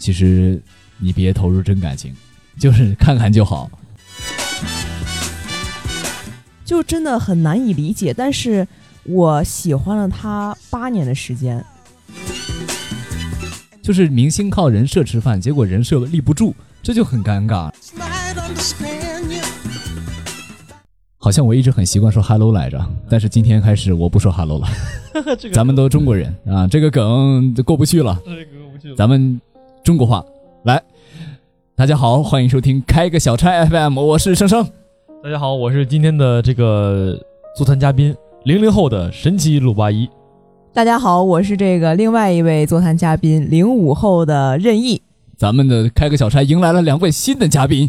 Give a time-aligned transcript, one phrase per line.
[0.00, 0.60] 其实
[0.98, 2.12] 你别投入真感情，
[2.58, 3.70] 就是看看就好。
[6.64, 8.66] 就真的很难以理解，但是
[9.04, 11.64] 我喜欢了他八年的时间。
[13.82, 17.70] 就是明星靠人设吃饭，结果人设立不住，这就很尴尬。
[21.18, 24.68] 好像我一直很习惯说 “hello” 来着，但是今天开始我不说 “hello” 了。
[25.52, 28.18] 咱们都中国人啊，这个梗过不去了。
[28.96, 29.40] 咱们
[29.82, 30.22] 中国话
[30.64, 30.82] 来，
[31.74, 34.62] 大家好，欢迎收听开个小差 FM，我是生生。
[35.22, 37.18] 大家好，我是今天的这个
[37.56, 40.08] 座谈嘉宾，零零后的神奇鲁八一。
[40.74, 45.00] 大家好，我是这个另外一位座谈嘉宾，零五后的任意。
[45.36, 47.88] 咱们的开个小差迎来了两位新的嘉宾，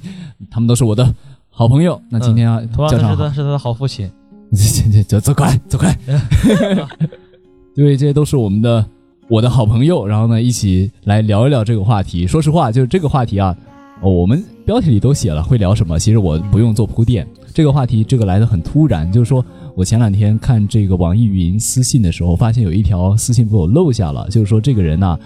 [0.49, 1.13] 他们都是我的
[1.49, 2.01] 好朋友。
[2.09, 4.09] 那今天啊，同样是他是他的好父亲。
[5.07, 5.93] 走走快走快。
[7.75, 8.85] 对，这些都是我们的
[9.31, 12.27] 我的好朋友，然后呢，一起来聊一聊这个话题。
[12.27, 13.55] 说实话，就是这个话题啊，
[14.01, 17.25] 我们标题里都写了会聊什么，其实我不用做铺垫。
[17.53, 19.43] 这个话题这个来的很突然，就是说。
[19.73, 25.17] 我前两天看这个网易云私信的时候，发现有一条私信被我漏下了，就是说这个人呢，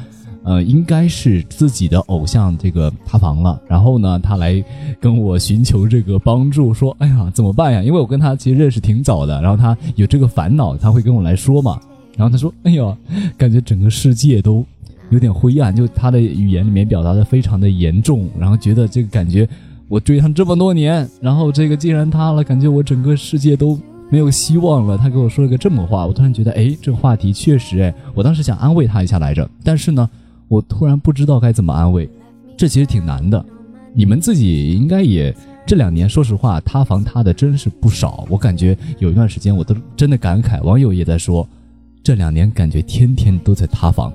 [0.44, 4.64] 呃，应该是自己的偶像这个塌房了，然后呢，他来
[5.02, 7.82] 跟我寻求这个帮助，说，哎呀，怎么办呀？
[7.82, 11.82] 因为我跟他其实认识挺早的，然后他有这个烦恼，他会跟我来说嘛。
[12.18, 12.98] 然后他说，哎呀，
[13.38, 14.66] 感觉整个世界都
[15.10, 19.48] 有点灰暗，就他的语言里面表达的非常的严重，然后觉得这个感觉
[19.88, 23.80] 我追他这么多年，然后这个既然塌了，感觉我整个世界都。
[24.08, 30.08] 没有希望了，他给我说了个这么话，我突然觉得，哎，这个话题确实，哎，我当时想安慰他一下来着，但是呢，
[30.48, 32.08] 我突然不知道该怎么安慰，
[32.56, 33.44] 这其实挺难的。
[33.96, 38.28] 你们自己应该也这两年，说实话，塌房塌的真是不少。
[38.30, 41.46] 我感觉有一段时间，我都真的感慨，网友也在说，
[42.06, 44.14] 这两年感觉天天都在塌房，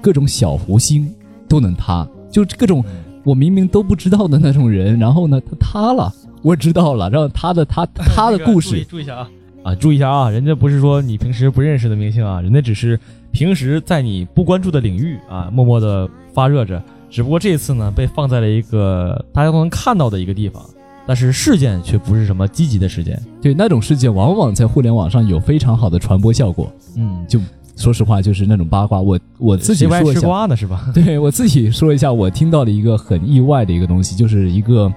[0.00, 1.06] 各种小福星
[1.46, 2.82] 都能塌，就各种
[3.24, 6.10] 我明明都不知道的那种人，然后呢，他塌了。
[6.40, 9.30] 我知道了，然后他的他 他的故事，注意一下啊
[9.64, 12.98] 啊，注意一下啊，人家不是说你平时不认识的明星啊，人家只是
[13.32, 20.64] 平时在你不关注的领域啊，默默的发热着，只不过这次呢被放在了一个大家都能看到的一个地方，
[21.06, 27.40] 但是事件却不是什么积极的事件，对那种事件往往在互联网上有非常好的传播效果，嗯，就
[27.76, 30.90] 说实话就是那种八卦，我我自己说一下，吃瓜呢是吧？
[30.94, 34.92] 对我自己说一下，我听到了一个很意外的一个东西，就是一个。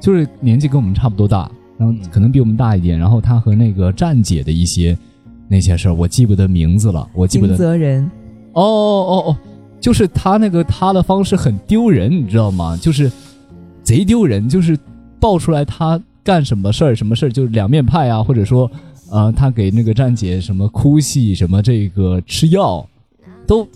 [0.00, 1.48] 就是年纪跟我们差不多大，
[1.78, 2.98] 然后可能比我们大一点。
[2.98, 4.98] 然后他和那个站姐的一些
[5.46, 7.56] 那些事儿，我记不得名字了，我记不得。
[7.56, 8.02] 责人。
[8.54, 9.36] 哦哦哦，
[9.80, 12.76] 就是他那个他的方式很丢人，你知道吗？
[12.82, 13.08] 就是
[13.84, 14.76] 贼丢人，就是
[15.22, 18.68] 爆出来他干什么事儿，什么事儿就是两面派啊，或者说
[19.12, 22.84] 呃，他给那个站姐什么哭戏，什么这个吃药，
[23.46, 23.66] 都。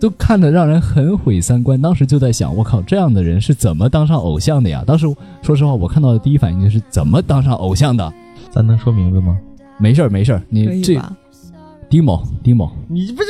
[0.00, 1.80] 都看得让人很毁三观。
[1.80, 4.84] 当时就在想，我靠，这样的人是怎么当上偶像的呀？
[4.86, 5.06] 当时
[5.40, 8.12] 说实话，我看到的第一反应就是怎么当上偶像的？
[8.50, 9.38] 咱能说名字吗？
[9.78, 11.00] 没事儿，没事儿，你这
[11.88, 13.28] 丁某，丁某，你不是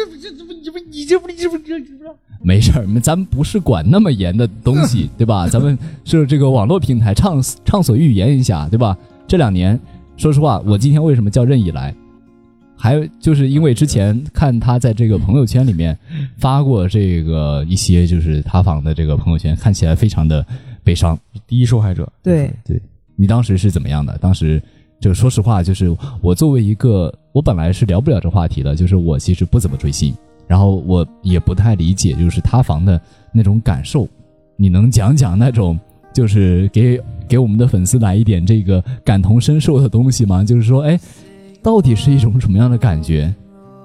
[0.95, 5.49] 你这不你这不这这不没事儿，咱不是管那么严的东西， 对吧？
[5.49, 8.97] 咱们是这个网络平台，畅畅所欲言一下，对吧？
[9.27, 9.79] 这两年，
[10.17, 11.95] 说实话，我今天为什么叫任以来？
[12.77, 15.97] 还就是因为之前看他在这个朋友圈里面
[16.37, 20.45] 发过这个一些就是塌房的这个朋友圈，看起来非常的
[20.83, 21.19] 悲伤。
[21.47, 22.79] 第一受害者，对对，
[23.17, 24.19] 你当时是怎么样的？
[24.19, 24.63] 当时
[25.01, 30.15] 就说实话，就是我作为一个，我本来是聊不了这话题的，就是我其实不怎么追星，
[30.47, 33.01] 然后我也不太理解就是塌房的
[33.33, 34.09] 那种感受。
[34.57, 35.79] 你能讲讲那种
[36.13, 40.45] 就是给给我们的粉丝来一点这个感同身受的东西吗？
[40.45, 40.99] 就是说，哎。
[41.63, 43.35] 到底是一种什么样的感觉？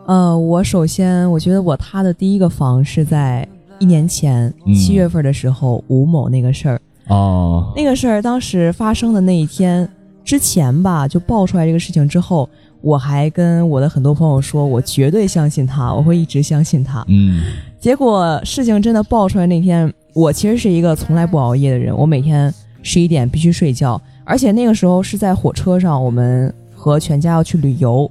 [0.06, 3.48] 呃，我首先我觉得我塌的第一个房是在
[3.80, 9.90] 一年前七月份的时候，吴某那个事儿哦，那个事儿当时发生的那一天
[10.26, 12.50] 之前吧，就爆出来这个事情之后，
[12.82, 17.04] 我还跟我的很多朋友说，我绝对相信他，我会一直相信他。
[17.08, 17.42] 嗯，
[17.80, 26.54] 结果事情真的爆出来那天，我其实是一个从来不熬夜的人，我每天十一点必须睡觉，而且那个时候是在火车上，我们。
[26.82, 28.10] 和全家要去旅游，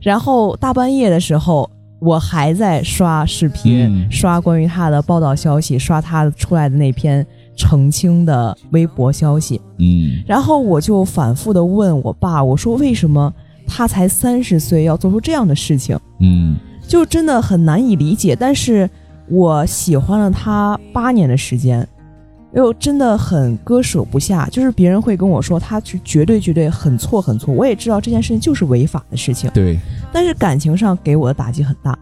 [0.00, 1.68] 然后大半夜的时候，
[1.98, 9.60] 我还在刷视频，刷关于他的报道消息，刷他出来的那篇澄清的微博消息。
[9.76, 13.30] 嗯，然后我就反复的问我爸，我说为什么
[13.66, 15.98] 他才三十岁要做出这样的事情？
[16.20, 16.56] 嗯，
[16.86, 18.34] 就真的很难以理解。
[18.34, 18.88] 但是
[19.28, 21.86] 我喜欢了他八年的时间。
[22.54, 27.52] 又真的很割舍不下，就是别人会跟我说，他是绝对绝对很错很错。
[27.52, 29.76] 我也知道这件事情就是违法的事情，对。
[30.12, 31.98] 但是感情上给我的打击很大，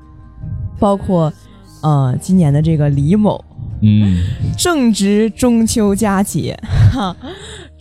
[0.79, 1.33] 包括，
[1.81, 3.43] 呃，今年的这个李某，
[3.81, 4.23] 嗯，
[4.59, 6.55] 正值中秋佳节，
[6.93, 7.17] 哈，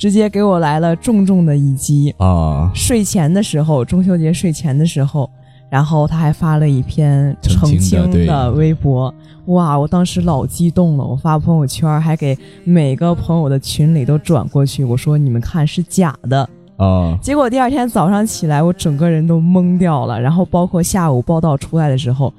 [0.01, 2.11] 直接给我来了重重的一击。
[2.17, 5.29] 啊，睡前的时候，中秋节睡前的时候，
[5.69, 9.13] 然后他还发了一篇澄澄清的微博，
[9.45, 16.49] 哇，我当时老激动了，我发朋友圈，还给每个朋友的群里都转过去，我说你们看是假的。
[16.77, 22.33] 啊，结果第二天早上起来，我整个人都懵掉了，然后包括下午报道出来的时候，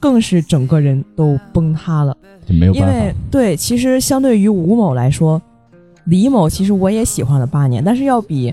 [0.00, 2.16] 更是整个人都崩塌了。
[2.46, 5.40] 就没有办因为法，对，其实相对于吴某来说，
[6.04, 8.52] 李某其实我也喜欢了八年，但是要比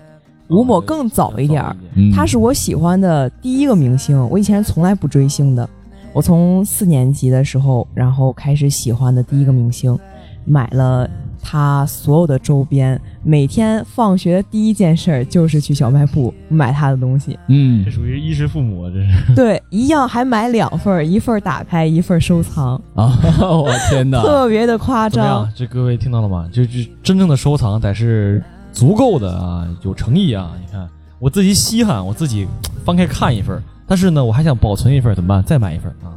[0.49, 1.75] 吴某更早一点儿。
[1.95, 5.67] 嗯，他是我喜欢的第一个明星，我以前从来不追星的。
[6.11, 9.97] 我从四年级的时候，然后开始喜欢的第一个明星，
[10.45, 11.09] 买了
[11.41, 17.37] 他所有的周边，每天放学的第一件事儿就是去小卖部买他的东西。
[17.47, 19.33] 嗯这属于衣食父母啊，这是。
[19.35, 25.49] 对，一样还买两份，一份打开，一份收藏，啊，我天哪， 特别的夸张？
[25.55, 26.49] 这各位听到了吗？
[26.51, 30.51] 就就真正的收藏得是足够的啊，有诚意啊！
[30.59, 30.87] 你看，
[31.19, 32.47] 我自己稀罕，我自己
[32.85, 35.43] 翻开看一份，但是呢，我还想保存一份，怎么办？
[35.43, 36.13] 再买一份啊！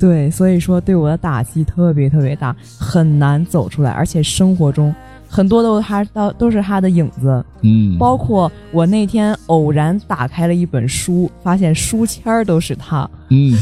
[0.00, 4.92] 对，所以说对我的打击特别特别大，很难走出来，而且生活中
[5.28, 13.54] 很多都是他都都是他的影子，嗯，包括我那天偶然打开了一本书，发现书签儿都是他，嗯，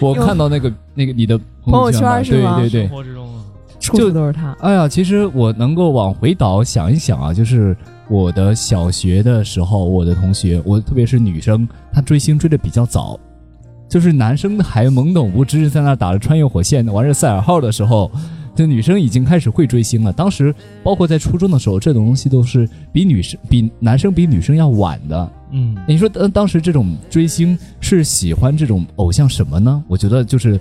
[0.00, 2.58] 我看到那个 那个你的朋友圈是吗？
[2.58, 2.88] 对对对。
[2.88, 3.40] 活之中啊，
[3.78, 4.52] 处处都是他。
[4.60, 7.76] 哎呀，其实我能够往回倒想一想啊，就是
[8.08, 13.18] 我的小学的时候，我的同学，我特别是女生，她追星追的比较早，
[13.94, 18.10] 就是男生还懵懂无知，在那打着穿越火线玩着赛尔号的时候，
[18.52, 20.12] 这女生已经开始会追星了。
[20.12, 20.52] 当时
[20.82, 25.32] 包括在初中的时候，这种东西都是比女生比男生比女生要晚的。
[25.52, 29.80] 嗯，你说当当时这种追星是喜欢这种偶像什么呢？
[29.86, 30.58] 我觉得就是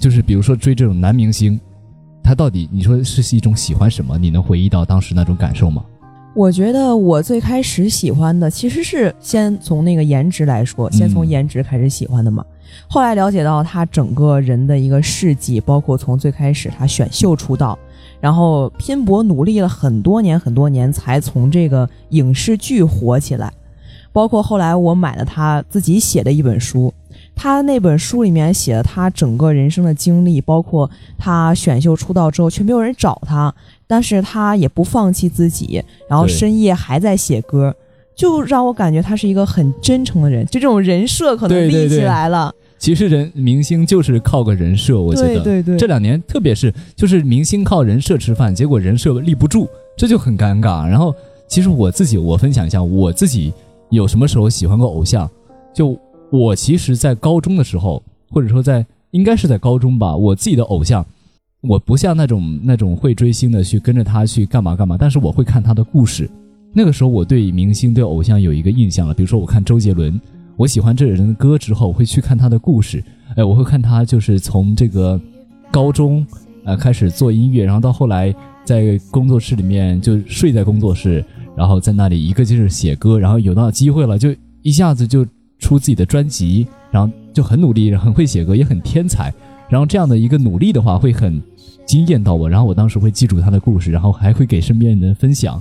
[0.00, 1.60] 就是比如说追这种男明星，
[2.22, 4.16] 他到底你说是一种喜欢什么？
[4.16, 5.84] 你能回忆到当时那种感受吗？
[6.34, 12.44] 我觉得我最开始喜欢的其实是先从那个颜值来说，先从嗯颜值开始喜欢的嘛。
[12.86, 17.76] 后来了解到他整个人的一个事迹，包括从最开始他选秀出道，
[18.20, 23.52] 然后拼搏努力了很多年很多年，才从这个影视剧火起来。
[24.12, 26.92] 包括后来我买了他自己写的一本书，
[27.34, 33.54] 他那本书里面写了他整个人生的经历，包括他选秀出道之后却没有人找他，
[33.88, 37.74] 但是他也不放弃自己，然后深夜还在写歌，
[38.14, 42.54] 就让我感觉他是一个很真诚的人，就这种人设可能立起对对对来了。
[42.78, 50.86] 其实人明星就是靠个人设，我觉得对对对，这两年特别是就是明星靠人设吃饭，结果人设立不住，这就很尴尬。
[50.86, 51.12] 然后
[51.48, 53.52] 其实我自己我分享一下我自己
[53.90, 55.28] 有什么时候喜欢过偶像，
[55.74, 55.98] 就
[56.30, 58.00] 我其实，在高中的时候，
[58.30, 61.04] 或者说在应该是在高中吧，我自己的偶像，
[61.60, 66.30] 我不像那种那种会追星的去跟着他去干嘛干嘛，但是我会看他的故事。
[66.72, 70.20] 那个时候我对明星对偶像有一个印象了，比如说我看周杰伦，
[70.56, 73.02] 我喜欢这个人的歌之后，我会去看他的故事，
[73.34, 75.20] 哎，我会看他就是从这个
[75.70, 76.24] 高中
[76.64, 78.32] 呃开始做音乐，然后到后来
[78.64, 81.24] 在工作室里面就睡在工作室，
[81.56, 84.32] 然后在那里一个劲儿写歌，然后有到机会了就
[84.62, 85.26] 一下子就
[85.58, 89.32] 出自己的专辑，然后就很努力，很会写歌，也很天才。
[89.68, 91.42] 然后这样的一个努力的话，会很
[91.86, 92.48] 惊艳到我。
[92.48, 95.60] 然后我当时会记住他的故事，然后还会给身边人分享。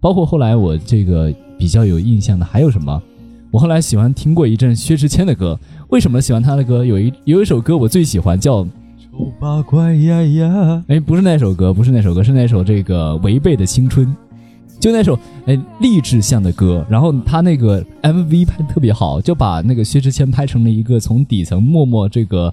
[0.00, 3.02] 包括后来我这个比较有印象的还有什么？
[3.50, 5.58] 我后来喜欢听过一阵薛之谦的歌。
[5.90, 6.84] 为什么喜欢他的歌？
[6.84, 14.04] 有一有一首歌我最喜欢，叫丑八怪呀呀，哎，不是那首歌，不是那首歌，是那首这个《违背的青春》，
[14.80, 16.84] 就那首哎励志向的歌。
[16.90, 22.52] 然后他那个 MV 拍的特别好，就把那个薛之谦拍成了一个从底层默默这个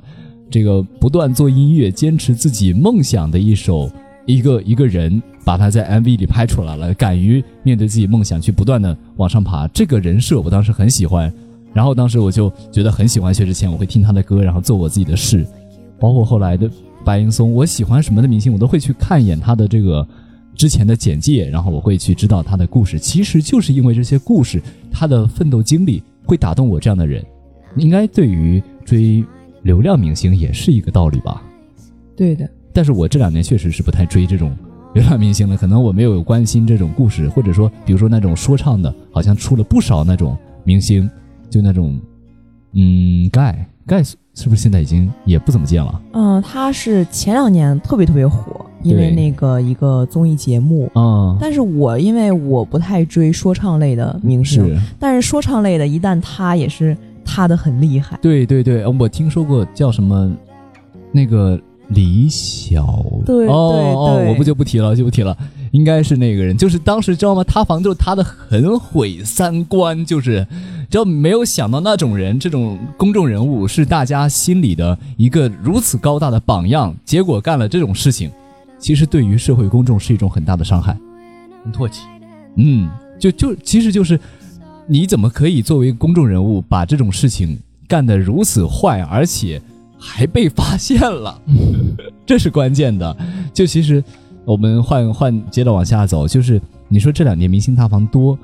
[0.52, 3.90] 这个不断做音乐、坚持自己梦想的一首
[4.26, 9.66] 一个一个人，把他在 MV 里拍出来了，敢于面对自己梦想，去不断的往上爬。
[9.70, 11.34] 这个人设我当时很喜欢，
[11.74, 15.48] 然后当时我就觉得很喜欢薛之谦，我会听他的歌，然后做我自己的事。
[15.98, 16.70] 包括后来的
[17.06, 20.06] 白岩松，我喜欢什么的明星，我都会去看一眼他的这个
[20.56, 23.00] 之前的简介，然后我会去知道他的故事。
[23.00, 27.24] 其实就是因为这些故事，他的奋斗经历会打动我这样的人。
[27.78, 29.24] 应该对于追
[29.64, 31.42] 流量明星也是一个道理吧。
[32.16, 34.56] 对的，但是我这两年确实是不太追这种
[34.94, 41.10] 流量明星了，可能我没有关心这种故事，或者说，比如说那种说唱的，好像出了不少那种明星，
[41.50, 42.00] 就那种，
[42.74, 50.90] 嗯，盖盖是不是现在已经也不怎么见了嗯、他是前两年特别特别火，因为那个一个综艺节目。
[50.94, 51.36] 啊？
[51.40, 58.18] 但是我因为我不太追说唱类的明星，是，但是说唱类的，一旦他也是他的很厉害。
[58.22, 60.32] 对对对，呃我听说过叫什么，
[61.12, 61.60] 那个
[61.90, 65.38] 李小对哦哦，对我不就不提了，就不提了，
[65.72, 67.44] 应该是那个人，就是当时知道吗？
[67.44, 70.46] 塌房就塌的很毁三观，就是
[70.90, 78.32] 只要没有想到那种人，这种公众人物是大家心里的一个如此高大的榜样，结果干了这种事情，
[78.80, 80.98] 其实对于社会公众是一种很大的伤害。
[81.64, 82.02] 很唾弃。
[82.56, 84.20] 嗯，就就其实就是，
[84.92, 87.58] 你怎么可以作为公众人物把这种事情
[87.88, 89.62] 干得如此坏，而且
[89.98, 91.42] 还被发现了，
[92.28, 93.16] 这是关键的。
[93.54, 94.04] 就其实
[94.44, 98.38] 我们换换接着往下走，就是你说这两年明星塌房多，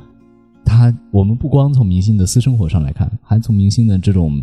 [0.63, 4.41] 他我们不光从明星的私生活上来看，还从明星的这种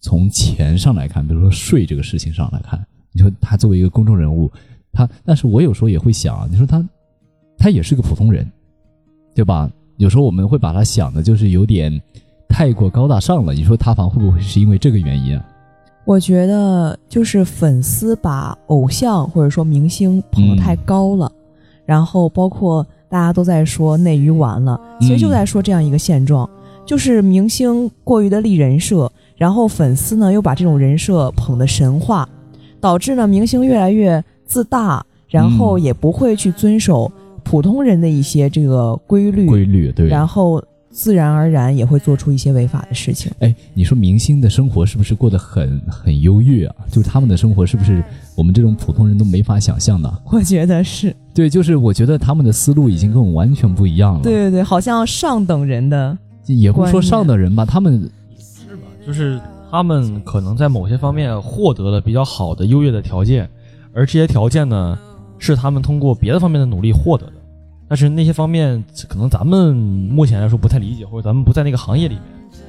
[0.00, 2.82] 从钱上来看，比如说税这个事情上来看，
[3.12, 4.50] 你说他作为一个公众人物，
[4.90, 6.82] 他，但是我有时候也会想啊，你说他，
[7.58, 8.50] 他也是个普通人。
[9.34, 9.68] 对吧？
[9.96, 12.00] 有时候我们会把它想的就是有点
[12.48, 13.52] 太过高大上了。
[13.54, 15.44] 你说塌房会不会是因为这个原因啊？
[16.04, 21.30] 我觉得就是粉丝把偶像或者说明星捧得太高了，
[21.86, 26.48] 然后包括大家都在说内娱完了，其实就在说这样一个现状，
[26.84, 32.28] 就是明星过于的立人设，然后粉丝呢又把这种人设捧得神话，
[32.80, 37.10] 导致呢明星越来越自大，然后也不会去遵守
[37.44, 40.08] 普通人的一些这个规律，规律对。
[40.08, 43.30] 然后自然而然也会做出一些违法的事情。
[43.40, 46.74] 哎，你说明星的生活是不是过得很很优越啊？
[46.90, 48.02] 就是他们的生活是不是
[48.36, 50.22] 我们这种普通人都没法想象的？
[50.26, 54.22] 我觉得是对，就是我觉得他们的思路已经跟我们完全不一样了。
[54.22, 58.08] 对对对，好像上等人的也不说上等人吧，他们
[58.38, 58.82] 是吧？
[59.04, 63.50] 就是他们可能在某些方面获得了比较好的优越的条件，
[63.92, 64.96] 而这些条件呢，
[65.38, 67.32] 是他们通过别的方面的努力获得的。
[67.94, 72.24] 但是那些方面可能咱们目前来说不太理解，或者咱们不在那个行业里面，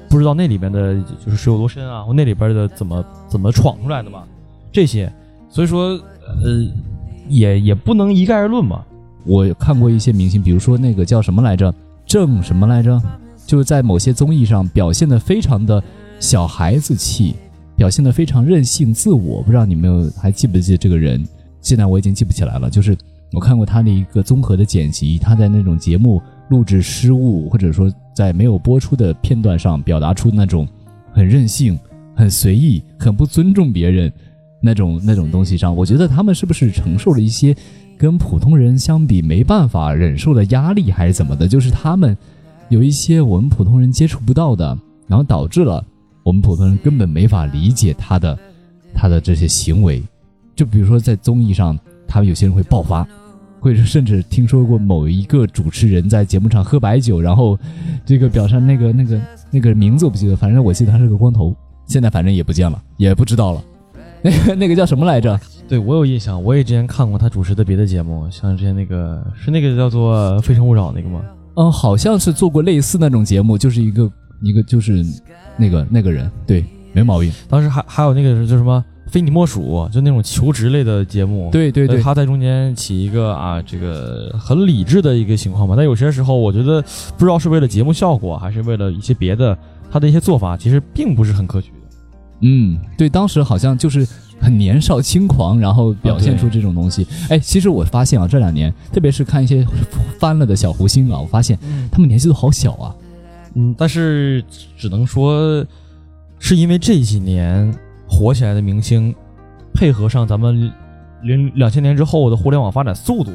[0.07, 4.21] 不知道那里面的就是水有多深啊，或那里边的怎么怎么闯出来的嘛，
[4.71, 5.11] 这些，
[5.49, 5.99] 所以说
[6.43, 6.71] 呃，
[7.27, 8.85] 也也不能一概而论嘛。
[9.23, 11.73] 我看过一些明星，比如说那个叫什么来着，
[12.05, 13.01] 郑什么来着，
[13.47, 15.83] 就是在某些综艺上表现的非常的
[16.19, 17.33] 小孩子气，
[17.75, 19.41] 表现的非常任性自我。
[19.41, 21.27] 不知道你们有还记不记得这个人？
[21.61, 22.95] 现在我已经记不起来了，就是。
[23.31, 30.67] 我看过他的一个综合的剪辑，他在那种节目录制失误，或者说在没有播出的片段上表达出那种
[31.11, 31.77] 很任性、
[32.15, 34.11] 很随意、很不尊重别人
[34.61, 37.55] 那种那种东西上，我觉得他们是不是承受了一些
[37.97, 41.47] 跟普通人相比没办法忍受的压力，还是怎么的？
[41.47, 42.17] 就是他们
[42.69, 44.77] 有一些我们普通人接触不到的，
[45.07, 45.83] 然后导致了
[46.23, 48.37] 我们普通人根本没法理解他的
[48.93, 50.01] 他的这些行为。
[50.55, 53.07] 就比如说在综艺上，他们有些人会爆发。
[53.61, 57.57] 或者甚至听说过某一个主持人在节目上喝白酒，然后
[58.05, 59.19] 这个表上那个那个
[59.49, 61.55] 那个名字我不记得，反正我记得他是个光头，
[61.87, 63.63] 现在反正也不见了，也不知道了。
[64.21, 65.39] 那 个那个叫什么来着？
[65.67, 71.23] 对我有印象，我也之前看过他主持的别的节目，像之前那个是那个叫做《非诚勿扰》那个吗？
[71.55, 74.07] 嗯，好像是做过类似那种节目，就是一个
[74.43, 75.03] 一个就是
[75.57, 77.31] 那个那个人，对，没毛病。
[77.49, 78.85] 当时还还有那个叫什么？
[79.15, 85.73] 非你莫属，就那种求职类的节目，对对对，他在中间起一个啊，这个很理智的一个情况吧。
[85.73, 86.81] 但有些时候，我觉得
[87.17, 89.57] 不知道是为了节目效果，还是为了一些别的，
[89.89, 91.97] 他的一些做法其实并不是很可取的。
[92.41, 94.05] 嗯，对，当时好像就是
[94.41, 97.07] 很年少轻狂，然后表现出这种东西。
[97.29, 99.65] 哎，其实我发现啊，这两年，特别是看一些
[100.19, 101.57] 翻了的小胡星啊，我发现
[101.89, 102.93] 他们年纪都好小啊。
[103.53, 104.43] 嗯，但是
[104.75, 105.65] 只能说
[106.37, 107.73] 是因为这几年。
[108.15, 109.13] 火起来的明星，
[109.73, 110.71] 配合上咱们
[111.21, 113.31] 零两千年之后的互联网发展速度，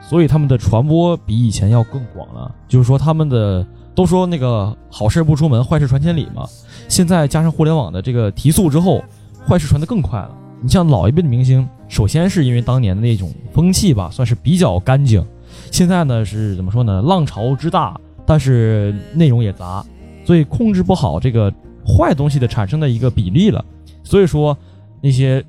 [0.00, 2.52] 所以他们的传播比以前要更广了。
[2.66, 3.64] 就是说，他们的
[3.94, 6.44] 都说那个好事不出门，坏事传千里嘛。
[6.88, 9.04] 现在加上互联网的这个提速之后，
[9.46, 10.34] 坏事传得更快了。
[10.60, 15.24] 你像老一辈的明星，首先是因为当年的那种风气吧，算是比较干净。
[15.70, 17.00] 现在呢是怎么说呢？
[17.02, 19.84] 浪潮之大，但是内容也杂，
[20.24, 21.52] 所以控制不好这个
[21.86, 23.64] 坏东西的产生的一个比例了。
[24.04, 24.56] 所以说，
[25.02, 25.44] 那些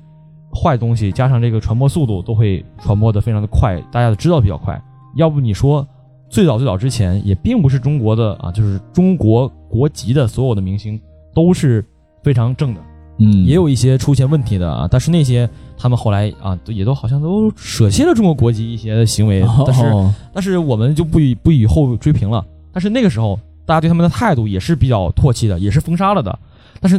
[0.52, 4.82] 坏东西加上这个传播速度，都会传播的非常的快，大家都知道比较快。
[5.14, 5.86] 要不你说，
[6.30, 10.98] 最早最早之前，也并不是中国的啊，就是中国国籍的所有的明星
[11.34, 11.84] 都是
[12.22, 12.80] 非常正的，
[13.18, 14.88] 嗯，也有一些出现问题的啊。
[14.90, 22.44] 但是那些他们后来啊，也都好像都舍弃了中国国籍一些行为，但是但是我们就不以不以后追评了。
[22.72, 26.38] 但是那个时候，大家对他们的态度也是比较唾弃的，也是封杀了的。
[26.80, 26.98] 但是。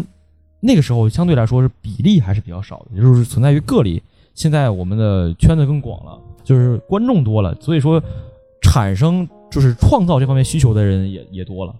[0.60, 4.02] 那个时候相对来说是比例还是比较少的，也就是存在于个例。
[4.34, 8.02] 现在我们的圈子更广了，就是观众多了，所以说
[8.62, 11.74] 产生就是创造这方面需求的人也也多了。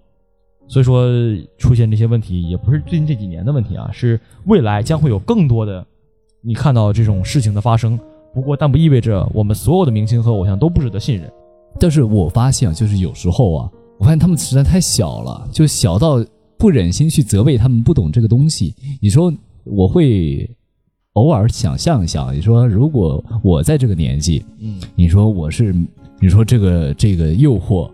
[0.66, 1.08] 所以说
[1.56, 5.86] 出现这些问题也不是最近这几年的问题啊，是未来将会有更多的
[6.42, 7.98] 你看到这种事情的发生。
[8.34, 11.28] 不过，但不意味着我们所有的明星和偶像都不值得信任。
[11.80, 16.24] 但是我发现，就是有时候啊，我发现他们实在太小了，就小到
[16.58, 18.74] 不忍心去责备他们不懂这个东西。
[19.00, 19.32] 你说
[19.64, 20.48] 我会
[21.12, 25.74] 偶尔想象一下，你说如果我在这个年纪，嗯，你说我是，
[26.20, 27.90] 你说这个这个诱惑，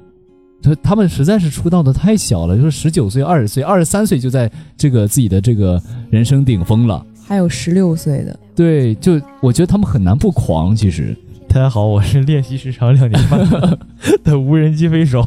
[0.62, 7.04] 他他们实在是出道的太小了，就是十九岁、二十岁、二十三岁就在这个自己的这个人生顶峰了。
[7.26, 10.76] 还有十六岁的，对，就我觉得他们很难不狂。
[10.76, 11.16] 其实，
[11.54, 13.78] 大家好，我是练习时长两年半
[14.24, 15.20] 的无人机飞手。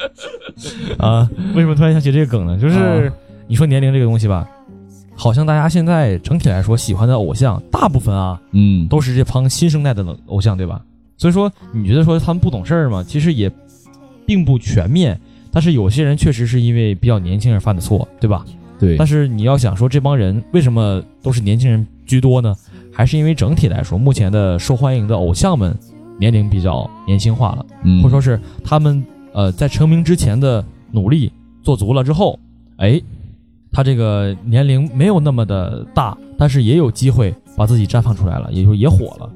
[1.00, 2.58] 啊，为什么突然想起这个梗呢？
[2.58, 3.10] 就是
[3.46, 4.46] 你说年龄这个东西吧，
[5.14, 10.82] 好像大家现在整体来说喜欢的偶像，大部分啊，嗯，都是这帮新生代的偶像，对吧？
[11.16, 13.02] 所以说，你觉得说他们不懂事儿吗？
[13.02, 13.50] 其实也
[14.26, 15.18] 并不全面，
[15.50, 18.44] 但是有些人确实是因为比较年轻而犯的错，对吧？
[18.78, 18.98] 对。
[18.98, 22.54] 但是你要想说这帮人为什么都是年轻人居多呢？
[22.96, 25.76] 还是因为整体来说，目前的受欢迎的偶像们
[26.18, 31.30] 年龄比较年轻化了，嗯，或者说是他们呃在成名之前的努力
[31.62, 32.38] 做足了之后，
[32.78, 32.98] 哎，
[33.70, 39.30] 他这个年龄没有那么的大，但是也有机会把自己绽放出来了，也就也火了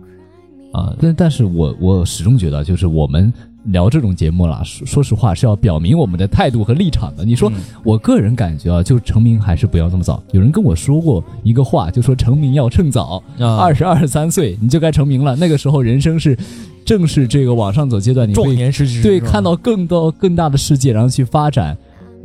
[0.73, 0.95] 啊。
[1.01, 3.33] 但但是我我始终觉得，就是我们
[3.65, 7.25] 聊这种节目啦，说说实话是要表明我们的态度和立场的。
[7.25, 10.23] 你说，嗯我个人感觉啊，就成名还是不要这么早。
[10.33, 15.37] 有人跟我说过一个话，就说成名要趁早，啊二十二三岁你就该成名了。
[15.37, 16.37] 那个时候人生是
[16.85, 21.77] 正是这个往上走阶段，你壮会年时期对看到更多更大的世界，然后去发展。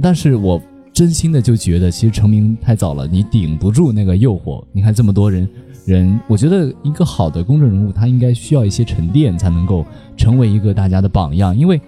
[0.01, 0.61] 但是我
[0.93, 4.63] 真心的就觉得，其实成名太早了，你顶不住那个诱惑。
[4.71, 5.47] 你看这么多人
[5.85, 9.85] 人，我觉得一个好的公众人物，他应该需要一些沉淀，才能够
[10.17, 11.55] 成为一个大家的榜样。
[11.55, 11.79] 因为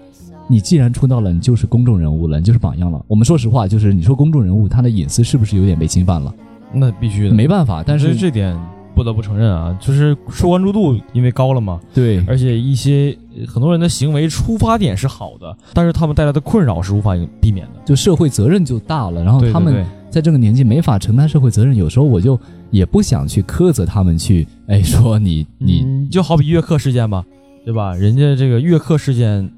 [0.46, 3.04] 你既然出道了，你就是公众人物了，你就是榜样了。
[3.06, 6.32] 我们说实话，就是你说公众人物，他的隐私是不是有点被侵犯了？
[6.72, 8.58] 那必须的，没办法，但是这点
[8.94, 17.80] 不得不承认啊，就是受关注度因为高了嘛，对而且一些呃很多人的行为出发点是好的，但是他们带来的困扰是无法避免的。
[17.84, 22.38] 就社会责任就大了，然后他们在这个年纪没法承担社会责任，有时候我就
[22.70, 27.24] 也不想去苛责他们去，哎，说你你、嗯就好比约克事件吧，
[27.64, 27.94] 对吧？
[27.94, 29.50] 人家这个约克事件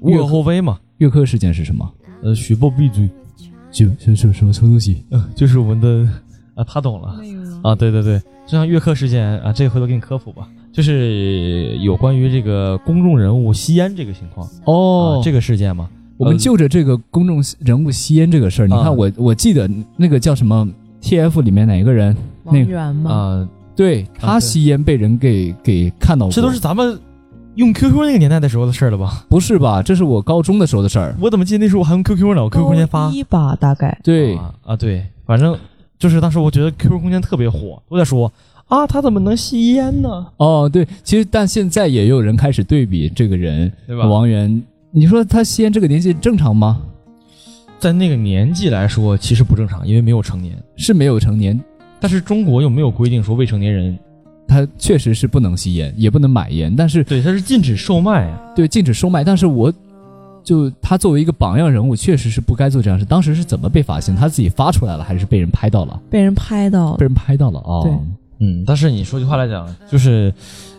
[0.00, 0.78] 无可厚非嘛。
[0.98, 1.90] 约克事件是什么？
[2.22, 3.08] 呃，许报闭嘴，
[3.70, 5.04] 就什什什么什么东西？
[5.10, 6.08] 呃， 就是我们的
[6.54, 7.16] 啊，他懂了
[7.62, 15.88] 啊，对对对，就像约克事件啊，这个回头给你科普吧，就是有关于这个公众人物吸烟这个情况哦啊，这个事件嘛。
[16.18, 20.68] 我们就着这个公众人物吸烟这个事儿，你啊看我我记得那个叫什么
[21.00, 23.10] TF 里面哪个人，王源吗？
[23.10, 26.98] 啊，对他吸烟被人给给看到过，这都是咱们
[27.54, 29.24] 用 QQ 那个年代的时候的事儿了吧？
[29.28, 29.82] 不是吧？
[29.82, 31.14] 这是我高中的时候的事儿。
[31.20, 32.42] 我怎么记得那时候我还用 QQ 呢？
[32.44, 35.56] 我 QQ 空间发一吧，大概对，啊啊对，反正
[35.98, 38.30] 就是当时我觉得 QQ 空间特别火，都在说
[38.68, 40.26] 啊，他怎么能吸烟呢？
[40.38, 46.80] 哦对，其实但现在也有人开始对比这个人，对吧王源，你说他吸烟这个年纪正常吗？
[47.78, 50.56] 在那个年纪来说，其实不正常，因为没有成年。
[50.76, 51.60] 是没有成年，
[52.02, 53.96] 但是中国又没有规定说未成年人，
[54.48, 58.38] 他确实是不能吸烟，也不能买烟，但是对，他是禁止售卖啊。
[58.56, 59.22] 对禁止售卖。
[59.22, 59.72] 但是我
[60.42, 63.04] 就他作为一个榜样人物，确实是不该做这样事。
[63.04, 64.16] 当时是怎么被发现？
[64.16, 66.02] 他自己发出来了，还是被人拍到了？
[66.10, 67.82] 被人拍到被人拍到了哦。
[67.84, 67.92] 对
[68.44, 70.34] 嗯，但是你说句话来讲，就是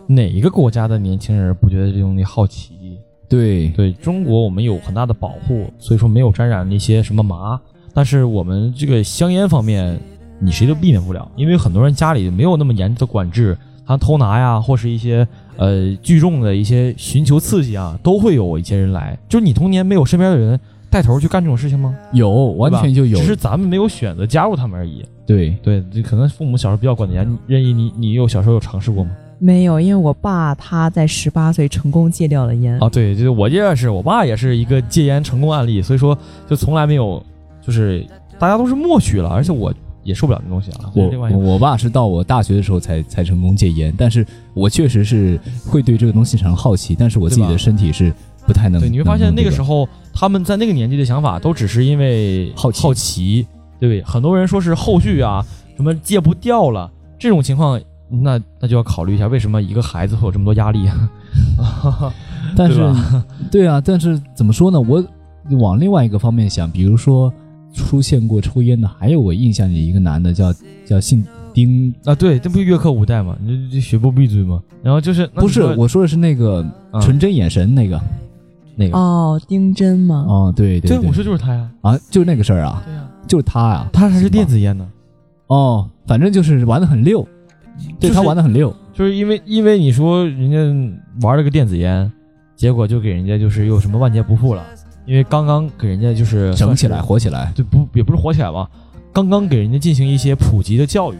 [0.06, 2.98] 哪一个国家的年轻人不觉得这东西好奇？
[3.26, 7.58] 对对中国，我们有很大的保护，所以说没有沾染那些什么麻。
[7.94, 9.98] 但是我们这个香烟方面，
[10.40, 19.18] 你谁都避免不了，因为很多人家里没有那么严的管制，他偷拿呀，或是一些呃聚众的一些寻求刺激啊，都会有一些人来。
[19.28, 20.58] 就是你童年没有身边的人
[20.90, 21.94] 带头去干这种事情吗？
[22.12, 23.18] 有，完全就有。
[23.18, 25.04] 只是咱们没有选择加入他们而已。
[25.26, 27.38] 对对，这可能父母小时候比较管得严。
[27.46, 29.10] 任意，你你有小时候有尝试过吗？
[29.38, 32.78] 没有，因为我爸他在十八岁成功戒掉了烟。
[32.78, 36.16] 啊，对，就是我也是，我爸也是一个戒烟成功案例，所以说
[36.46, 37.22] 就从来没有，
[37.60, 38.06] 就是
[38.38, 39.72] 大家都是默许了，而且我
[40.04, 40.92] 也受不了那东西啊。
[40.94, 48.12] 我我爸是到我大学的时候才才成功戒烟，但是我确实是会对这个东西产生好奇，但是我自己的身体是
[48.46, 48.80] 不太能。
[48.80, 53.46] 对，你会发现那个时候，候他们在那个年纪的想法都只是因为好奇好奇，
[53.80, 54.02] 对不对？
[54.04, 55.44] 很多人说是后续啊，
[55.76, 62.12] 什么戒不掉了这种情况，那那就要考虑一下为什么一个孩子会有这么多压力啊？
[62.56, 62.76] 但是
[63.50, 64.80] 对对啊，但是怎么说呢？
[64.80, 65.02] 我
[65.58, 67.32] 往另外一个方面想，比如说
[67.74, 70.54] 出现过抽烟的，还有我印象里一个男的叫
[70.86, 73.36] 叫姓丁，啊，对，这不是约克五代吗？
[73.42, 74.62] 你这这学不闭嘴吗？
[74.82, 78.00] 然后就是不是我说的是那个啊纯真眼神那个
[78.76, 80.24] 那个，哦，丁真吗？
[80.28, 81.70] 哦，对对对，对我说就是他呀。
[81.82, 84.88] 啊，就是那个事儿啊，对呀，就是他呀，他还是电子烟呢。
[85.48, 87.26] 哦，反正就是玩的很溜。
[87.76, 92.08] 就是对他玩的很溜，就是因为因为你说人家玩了个电子烟，
[92.54, 94.64] 结果就给人家就是又什么万劫不复了，
[95.06, 97.52] 因为刚刚给人家就是整起来，火起来。
[97.54, 98.68] 对不也不是火起来吧，
[99.12, 101.16] 刚刚给人家进行一些普及的教育。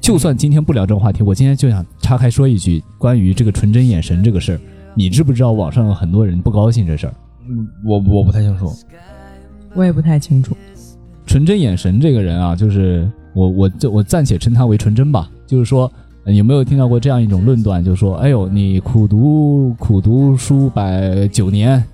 [0.00, 4.60] 就算今天不聊这个话题，我今天就想岔开说一句关于这个纯真眼神这个事儿。
[4.94, 7.14] 你知不知道网上有很多人不高兴这事儿？
[7.48, 8.72] 嗯，我我不太清楚。
[9.74, 10.56] 我也不太清楚。
[11.26, 15.30] 纯真眼神这个人啊，就是我我这我暂且称他为纯真吧。
[15.46, 15.92] 就是说，
[16.24, 17.84] 呃有没有听到过这样一种论断？
[17.84, 21.84] 就是说，哎呦，你苦读苦读书百九年，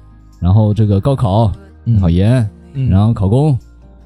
[0.44, 1.50] 然后这个高考
[1.86, 3.58] 嗯考研，嗯然后考公，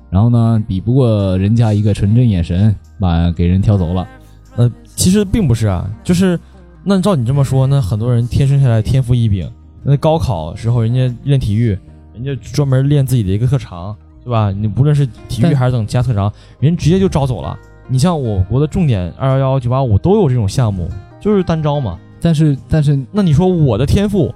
[0.09, 4.07] 然后呢比不过人家一个纯真眼神，把给人挑走了。
[4.55, 6.39] 呃其实并不是啊，就是
[6.85, 9.51] 那照你这么说，那很多人天生下来天赋异禀，
[9.83, 11.77] 那高考时候人家练体育，
[12.15, 14.53] 人家专门练自己的一个特长，对吧？
[14.53, 17.59] 你不论是体育但还是等其他特长，人直接就招走了。
[17.89, 20.89] 你像我国的重点二幺幺、九八五都有这种项目，
[21.21, 21.99] 就是单招嘛。
[22.21, 24.33] 但是但是那你说我的天赋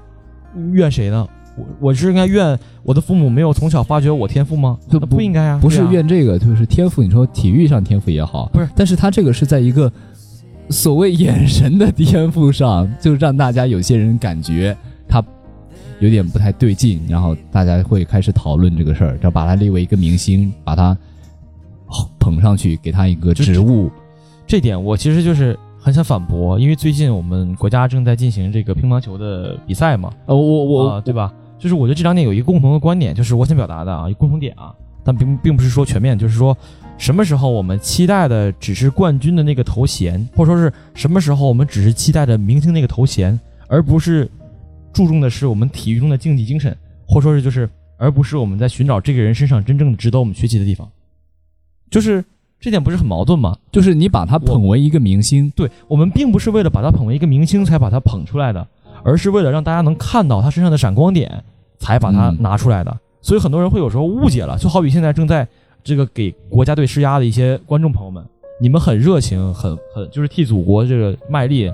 [0.73, 1.29] 怨谁呢？
[1.57, 4.79] 我我是应该怨我的父母没有从小发掘我天赋吗？
[4.89, 7.03] 就那不应该啊，不是怨这个，就是天赋。
[7.03, 9.93] 你说体育上天赋也好，不是，但是他这个是在一个
[10.71, 15.23] 所谓眼神的天赋上，就让大家有些人感觉他
[16.01, 20.97] 有点不太对劲，然后大家会开始讨论这个事儿，然后把他列为一个明星，把他
[22.19, 23.91] 捧上去，给他一个职务。
[24.47, 31.33] 这点我其实就是很想反驳，因为最近我们国家正在进行这个乒乓球的比赛嘛，呃，我我、啊，对吧？
[31.63, 36.59] 就是我觉得这两点有一个共同的观点，就是我想表达的啊，一个共同点啊，但并并不是说全面，就是说
[36.99, 44.29] 什么时候我们期待的只是冠军的那个头衔，或者说是什么时候我们只是期待着明星那个头衔，而不是
[44.93, 50.91] 注重的是我们体育中的竞技精神，或者说是就是而不是我们在寻找这个人身上真正值得我们学习的地方，
[51.91, 52.25] 就是
[52.59, 53.57] 这点不是很矛盾吗？
[53.71, 58.67] 就是你把他捧为一个明星，对我们并不是为了把他捧为一个明星才把他捧出来的，
[59.05, 61.45] 而是为了让大家能看到他身上的闪光点，
[61.83, 62.97] 才把他嗯拿出来的。
[63.21, 65.47] 所以很多人会有时候误解了，就好比现在正在
[65.85, 68.25] 这个给国家队施压的一些观众朋友们，
[68.61, 71.71] 你们很热情，很很就是替祖国这个卖力，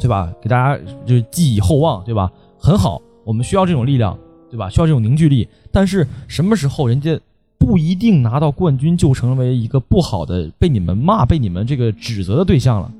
[0.00, 0.32] 对吧？
[0.40, 2.30] 给大家就是寄以厚望，对吧？
[2.58, 4.16] 很好，我们需要这种力量，
[4.50, 4.70] 对吧？
[4.70, 5.46] 需要这种凝聚力。
[5.70, 7.18] 但是什么时候人家
[7.58, 12.90] 不一定拿到冠军，就成为一个不好的被你们骂、被你们这个指责的对象了？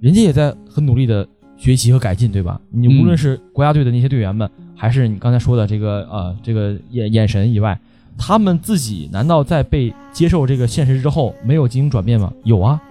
[0.00, 1.26] 人家也在很努力的
[1.56, 2.60] 学习和改进，对吧？
[2.70, 4.50] 你无论嗯是国家队的那些队员们，
[4.82, 7.78] 还是你刚才说的这个呃这个眼眼神以外，
[8.18, 12.32] 他们自己难道在被接受这个现实之后没有进行转变吗？
[12.42, 12.82] 有啊，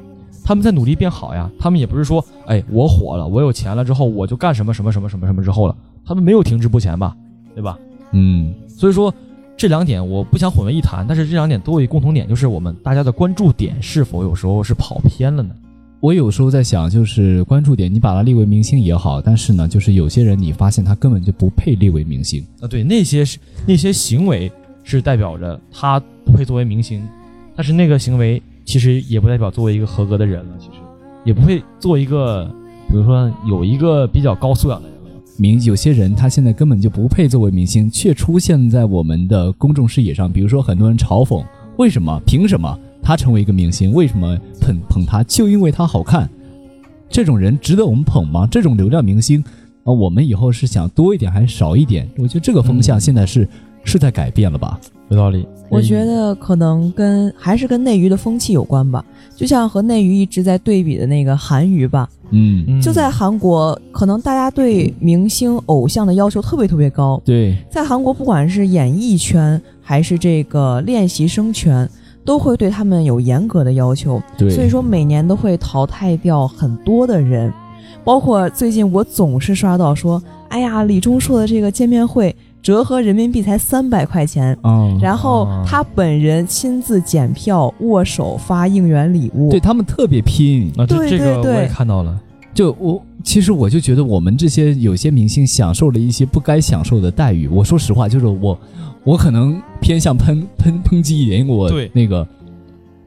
[0.41, 1.51] 他们在努力变好呀。
[1.59, 5.75] 他们也不是说，哎，我火了，我有钱了之后我就干什么什么什么什么什么之后了，
[6.05, 7.13] 他们没有停滞不前吧，
[7.53, 7.77] 对吧？
[8.13, 9.13] 嗯，所以说
[9.57, 15.53] 这两点我不想混为一谈，但是这两点都有一共同点，就是我们大家的关注点是否有时候是跑偏了呢？
[16.01, 22.43] 我有时候在想，就是关注点，你把他立为明星也好，但是呢，就是有些人你发现他根本就不配立为明星。
[22.59, 23.37] 啊，对，那些是
[23.67, 24.51] 那些行为
[24.83, 27.07] 是代表着他不配作为明星，
[27.55, 30.71] 但是那个行为其实也不代表作为一个合格的人了，其实
[31.23, 32.45] 也不会做一个，
[32.89, 35.21] 比如说有一个比较高素养的人了。
[35.37, 40.31] 明有些人他现在根本就不配作为明星，却出现在我们的公众视野上。
[40.33, 41.45] 比如说，很多人嘲讽，
[41.77, 42.19] 为什么？
[42.25, 43.91] 凭什么他成为一个明星？
[43.91, 45.23] 为什么捧捧他？
[45.23, 46.29] 就因为他好看。
[47.09, 48.47] 这种人值得我们捧吗？
[48.49, 49.43] 这种流量明星
[49.83, 52.07] 啊，我们以后是想多一点还是少一点？
[52.17, 53.47] 我觉得这个风向嗯现在是、
[53.83, 54.79] 是在改变了吧？
[55.09, 59.03] 有道理，我觉得可能跟还是跟内娱的风气有关吧，
[59.35, 71.89] 就像和内娱一直在对比的那个韩娱吧，嗯，嗯就在韩国，可能大家对明星偶像的要求特别特别高，对，在韩国不管是演艺圈还是这个练习生圈，
[72.23, 77.51] 都会对他们有严格的要求，对，所以说每年都会淘汰掉很多的人，
[78.03, 84.55] 包括最近我总是刷到说，哎呀，李钟硕的这个见面会折合人民币才三百块钱。
[84.61, 89.49] 啊，然后哦他本人亲自检票、握手、发应援礼物。
[89.49, 90.71] 对他们特别拼。
[90.77, 92.19] 啊，这对这个我对对也看到了，
[92.53, 97.47] 就我其实我就觉得我们这些有些明星享受了一些不该享受的待遇。
[97.47, 98.57] 我说实话，就是我
[99.03, 102.27] 我可能偏向喷喷抨击一点，因为我对那个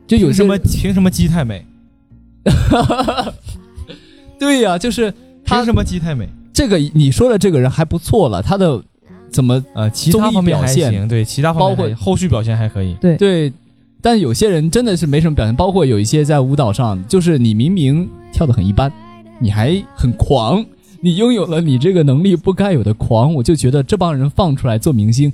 [0.07, 1.64] 就有什么凭什么鸡太美？
[4.38, 5.12] 对呀、就是
[5.44, 6.28] 他凭什么鸡太美？
[6.52, 8.83] 这个你说的这个人还不错了，他的
[9.30, 12.94] 怎么呃，其他方面还表现行，对，其他方面包括后续表现还可以。
[13.00, 13.52] 对对？
[14.02, 18.92] 但有些人真的是没什么表现，包括有一些在舞蹈上，就是你明明跳的很一般，
[19.40, 20.64] 你还很狂，
[21.00, 25.33] 你拥有了你这个能力不该有的狂，我就觉得这帮人放出来做明星，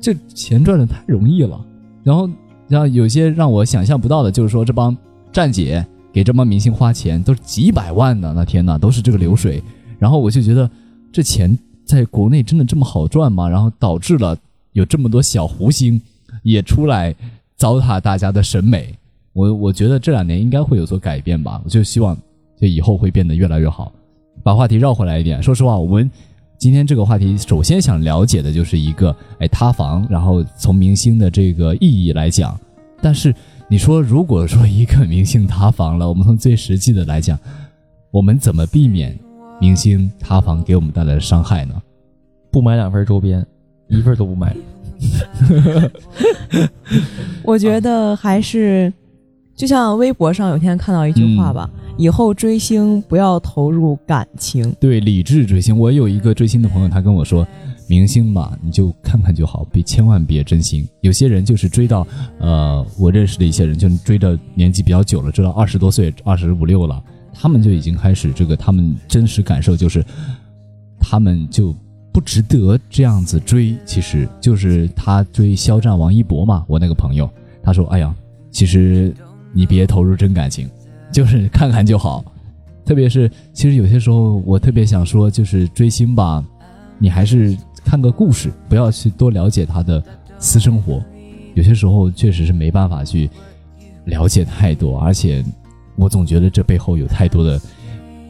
[0.00, 1.60] 这钱赚的太容易了。
[2.02, 2.28] 然后，
[2.68, 4.96] 然后有些让我想象不到的，就是说这帮
[5.30, 9.62] 站姐给这帮明星花钱，都是几百万呢，那天呐，都是这个流水。
[9.98, 10.68] 然后我就觉得
[11.12, 13.48] 这钱在国内真的这么好赚吗？
[13.48, 14.36] 然后导致了
[14.72, 16.00] 有这么多小狐星
[16.42, 17.14] 也出来
[17.56, 18.94] 糟蹋大家的审美。
[19.32, 22.16] 我我觉得这两年应该会有所改变吧，我就希望
[22.58, 23.92] 就以后会变得越来越好。
[24.42, 26.10] 把话题绕回来一点，说实话，我们
[26.60, 32.60] 今天这个话题首先想了解的就是一个哎塌房，然后从明星的这个意义来讲，
[33.00, 33.34] 但是
[33.66, 37.38] 你说如果说一个明星塌房了，我们从最实际的来讲，
[38.10, 39.18] 我们怎么避免
[39.58, 41.80] 明星塌房给我们带来的伤害呢？
[42.50, 43.46] 不买两份周边，
[43.88, 44.54] 一份都不买。
[47.42, 48.92] 我觉得还是，
[49.60, 51.68] 就像微博上有天看到一句话吧，
[51.98, 54.74] 以后追星不要投入感情。
[54.80, 55.78] 对，理智追星。
[55.78, 57.46] 我有一个追星的朋友，他跟我说，
[57.86, 60.88] 明星嘛，你就看看就好，别千万别真心。
[61.02, 62.06] 有些人就是追到，
[62.38, 66.98] 呃，我认识的一些人，就是追到年纪比较久了，追到二十多岁、二十五六了，
[67.34, 70.02] 他们就已经开始这个，他们真实感受就是，
[70.98, 71.76] 他们就
[72.14, 73.76] 不值得这样子追。
[73.84, 77.28] 其实就是他追肖战、王一博嘛，我那个朋友，
[77.62, 78.14] 他说，哎呀，
[78.50, 79.14] 其实
[79.52, 80.68] 你别投入真感情。
[81.12, 82.24] 就是 看看就好，
[82.84, 86.44] 特别是其实有些时候我特别想说，就是追星吧，
[86.98, 90.02] 你还是看个故事，不要去多了解他的
[90.38, 91.02] 私生活。
[91.54, 93.28] 有些时候确实是没办法去
[94.04, 95.44] 了解太多，而且
[95.96, 97.60] 我总觉得这背后有太多的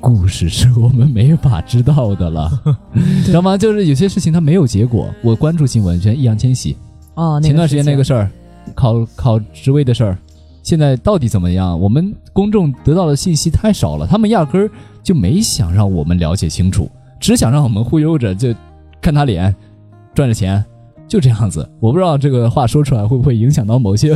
[0.01, 2.51] 故事是我们没法知道的了，
[3.27, 3.59] 知道吗？
[3.59, 5.15] 就是有些事情它没有结果。
[5.23, 6.75] 我关注新闻，像易烊千玺
[7.15, 8.31] 哦，那个前段时间那个事儿，
[8.75, 10.19] 考考职位的事儿，
[10.63, 11.79] 现在到底怎么样？
[11.81, 14.71] 我们公众得到的信息太少了，他们压根儿
[15.03, 18.55] 就没想让我们了解清楚，只想让我们忽悠着，就
[19.01, 19.55] 看他脸，
[20.15, 20.65] 赚着钱，
[21.09, 21.69] 就这样子。
[21.81, 24.15] 我不知道这个话说出来会不会影响到某些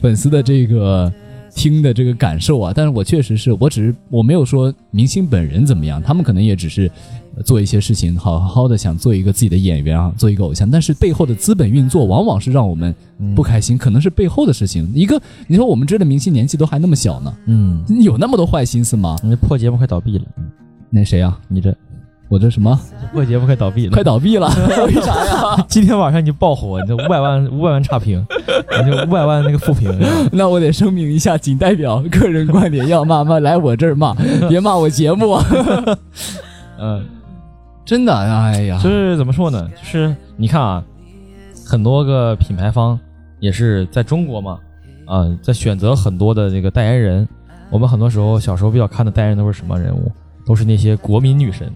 [0.00, 1.12] 粉丝的这个
[1.56, 2.72] 听的这个感受啊？
[2.76, 6.88] 但是我确实是我只是我没有说明星本人怎么样，他们可能也只是
[7.34, 12.94] 呃做一些事情，好好的想做一个自己的演员啊，做一个偶像，但是背后的资本运作往往是让我们
[13.34, 14.86] 不开心，可能是背后的事情。
[14.94, 19.16] 一个你说我们追的明星年纪都还那么小呢，嗯，有那么多坏心思吗？
[19.22, 20.24] 你这破节目快倒闭了，
[20.90, 21.74] 那谁啊、你这
[22.28, 22.78] 我这什么
[23.12, 24.48] 破节目快倒闭了，快倒闭了？
[24.86, 25.64] 为啥呀？
[25.68, 28.26] 今天晚上你爆火，你这五百万五百万差评，
[28.82, 29.96] 你这五百万那个负评，
[30.32, 34.12] 那我得声明一下，仅代表个人观点，要骂骂来我这儿骂，
[34.48, 35.38] 别骂我节目。
[36.78, 37.04] 嗯，
[37.86, 39.68] 真的，哎呀，就是怎么说呢？
[39.80, 40.82] 就是你看啊，
[41.64, 42.98] 很多个品牌方
[43.38, 44.58] 也是在中国嘛，
[45.06, 47.28] 啊，在选择很多的这个代言人。
[47.68, 50.10] 我们很多时候小时候比较看的代言人都是什么人物？
[50.46, 51.68] 都是那些国民女神，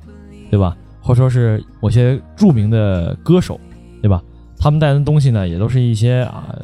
[0.50, 0.76] 对吧？
[1.00, 3.58] 或者说是某些著名的歌手，
[4.02, 4.22] 对吧？
[4.58, 6.54] 他们代言的东西呢，也都是一些啊，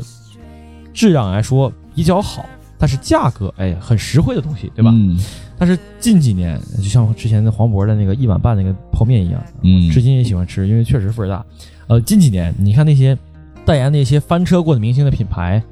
[0.93, 2.45] 质量来说比较好，
[2.79, 4.91] 但是价格哎很实惠的东西，对吧？
[4.93, 5.19] 嗯
[5.59, 11.43] 但是近几年，就像之前的黄渤的那个一碗半那个泡面一样，嗯，至今也喜欢吃，因为确实份儿大。
[11.87, 13.17] 呃，近几年你看那些
[13.65, 15.63] 代言那些翻车过的明星的品牌，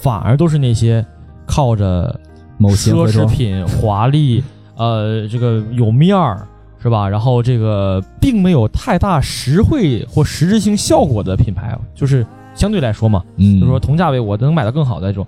[0.00, 1.06] 反而都是那些
[1.46, 2.18] 靠着
[2.56, 4.42] 某些奢侈品、华丽，
[4.74, 6.44] 呃，这个有面儿
[6.80, 7.08] 是吧？
[7.08, 15.26] 然后这个并没有太大实惠或实质性效果的品牌，就是相对来说嘛，嗯，就是说同价位我能买到更好的这种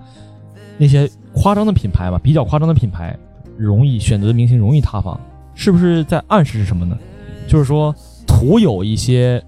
[0.79, 3.17] 那些夸张的品牌吧，比较夸张的品牌，
[3.59, 5.21] 容易选择的明星容易塌房，
[5.55, 6.97] 是不是在暗示什么呢？
[7.49, 7.95] 就是说
[8.27, 9.43] 图有一些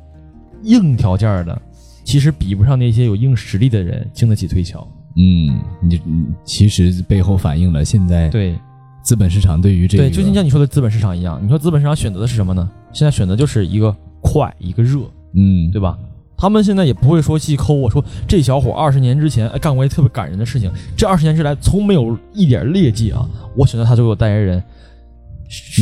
[0.65, 1.61] 硬条件的，
[2.05, 4.87] 其实比不上那些有硬实力的人经得起推敲。
[5.15, 8.59] 嗯，你你其实背后反映了现在对
[9.03, 12.71] 资本市场对于这个对，就像你说的资本市场一样，你说资本市场选择的是什么呢？
[12.93, 15.01] 现在选择就是一个快，一个热，
[15.35, 15.99] 嗯对吧？
[16.37, 23.29] 他们现在也不会说去抠我说这小伙二十年之前哎干过一特别感人的事情，这二十年之来从没有一点劣迹啊！
[23.57, 24.63] 我选择他作为我代言人，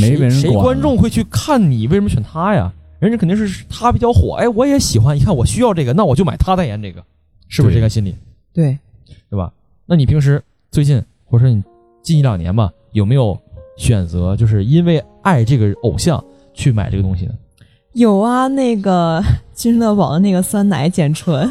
[0.00, 1.86] 没人谁观众会去看你？
[1.86, 2.72] 为什么选他呀？
[2.98, 7.02] 人家肯定是他比较火，哎，我也喜欢，一看我需要这个，那我就买他代言这个，
[7.48, 8.14] 是不是这个心理？
[8.52, 8.78] 对，
[9.30, 9.50] 对吧？
[9.86, 11.62] 那你平时最近或者说你
[12.02, 13.38] 近一两年吧，有没有
[13.76, 16.22] 选择就是因为爱这个偶像
[16.52, 17.32] 去买这个东西呢？
[17.92, 19.22] 有啊，那个
[19.54, 21.50] 君乐宝的那个酸奶减醇，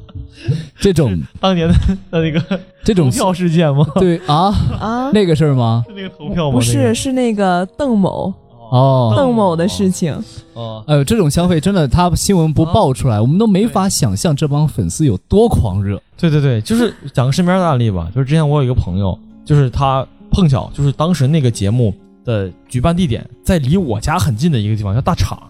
[0.80, 1.74] 这种 当年的
[2.10, 3.86] 那个这种投票事件吗？
[3.96, 4.48] 对啊，
[4.80, 5.84] 啊，那个事儿吗？
[5.86, 6.54] 是那个投票吗？
[6.54, 8.32] 不是，是那个邓某
[8.70, 10.16] 哦邓某的事情。
[10.54, 16.00] 哦，哎呦，这种消费真的，他新闻不爆出来，我们都没法想象这帮粉丝有多狂热。
[16.16, 18.08] 对对对，就是讲个身边的案例吧。
[18.14, 25.40] 就是之前我有一个朋友，就是他碰巧就是当时那个节目的举办地点在离我家很近的一个地方，叫大厂，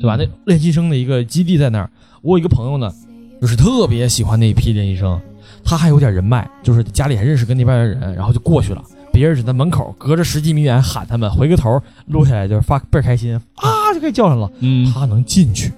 [0.00, 0.16] 对吧？
[0.16, 1.90] 那练习生的一个基地在那儿。
[2.22, 2.92] 我有一个朋友呢，
[3.40, 5.20] 就是特别喜欢那一批练习生，
[5.62, 8.82] 他还有点人脉，就是家里还认识跟那边的人，然后就过去了。
[9.12, 14.50] 别人只在门口隔着十几米远喊他们，回个头录下来就是发倍儿开心啊，就可以叫上了。
[14.58, 15.72] 嗯，他能进去，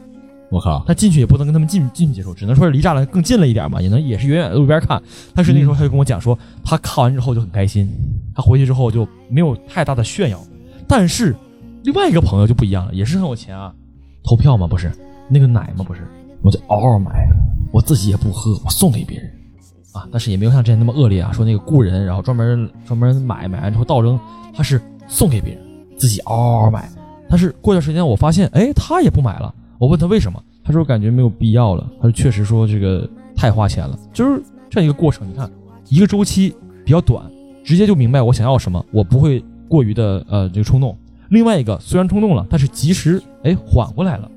[0.56, 5.00] 我靠，他进去也不能跟他们近近接触，只能说是离栅栏更近了一点嘛，也能也是远远的路边看。
[5.34, 7.86] 但是那时候他就跟我讲说，他看完之后就很开心，
[8.34, 10.40] 他回去之后就没有太大的炫耀。
[10.88, 11.36] 但是
[11.84, 13.70] 另外一个朋友就不一样了，也是很有钱啊，
[14.24, 14.90] 投票嘛不是，
[15.28, 16.00] 那个奶嘛不是，
[16.40, 17.28] 我就嗷嗷买，
[17.70, 19.30] 我自己也不喝，我送给别人。
[19.92, 24.18] 啊，但是也没有像之前那么恶劣啊，说那个雇人，然后专门专门买买完之后倒扔，
[24.54, 25.62] 他是送给别人，
[25.98, 26.88] 自己嗷嗷买。
[27.28, 29.52] 但是过段时间我发现，哎，他也不买了。
[29.78, 31.86] 我问他为什么，他说感觉没有必要了。
[31.96, 35.28] 他说确实说这个太花钱了，就是这样一个过程。
[35.28, 35.50] 你看，
[35.88, 37.24] 一个周期比较短，
[37.64, 40.96] 直接就明白我想要什么，我不会过于的呃这个冲动。
[41.28, 44.30] 另外一个虽然冲动了，但是及时哎缓过来了。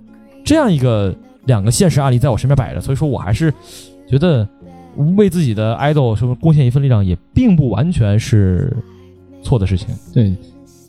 [0.43, 3.54] 这样一个两个现实案例在我身边摆着，所以说我还是
[4.08, 4.47] 觉得。
[5.15, 8.75] 为自己的 idol 什么贡献一份力量，也并不完全是
[9.41, 9.88] 错的事情。
[10.13, 10.36] 对，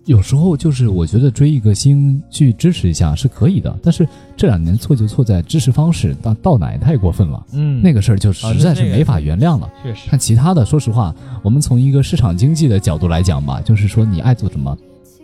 [0.06, 7.46] 有时候就是我觉得追一个星去支持一下是可以的，但是这两年错就错在支持方式，到倒奶太过分了。
[7.52, 9.70] 嗯，那个事儿就实在是没法原谅了。
[9.82, 14.76] 确实，看其他的，说实话，我们从一个市场经济的角度来讲吧，就是说你爱做什么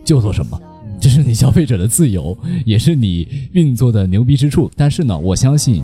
[0.04, 0.60] 就做什么，
[1.00, 4.70] 这是你消费者的自由，也是你运作的牛逼之处。
[4.76, 5.82] 但是呢，我相信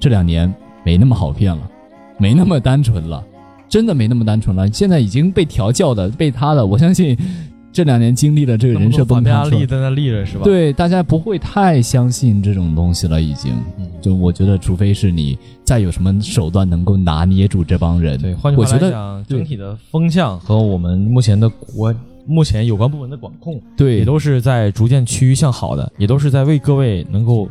[0.00, 0.52] 这两年
[0.84, 1.68] 没那么好骗了。
[2.18, 3.24] 没那么单纯了，
[3.68, 4.70] 真的没那么单纯了。
[4.70, 7.18] 现在已经被调教的，被他的，我相信
[7.72, 10.44] 这两年经历了这个人设崩塌，立在那立着是吧？
[10.44, 13.20] 对，大家不会太相信这种东西了。
[13.20, 13.54] 已经，
[14.00, 18.20] 就我觉得，除非是你再有什么手段能够拿捏住这帮人。
[18.20, 21.94] 对，换句话来讲，整体的风向和我们目前的国
[22.26, 27.48] 目前有关部门的管控，对，也都是在逐渐趋于向好的，也都是在为各位能够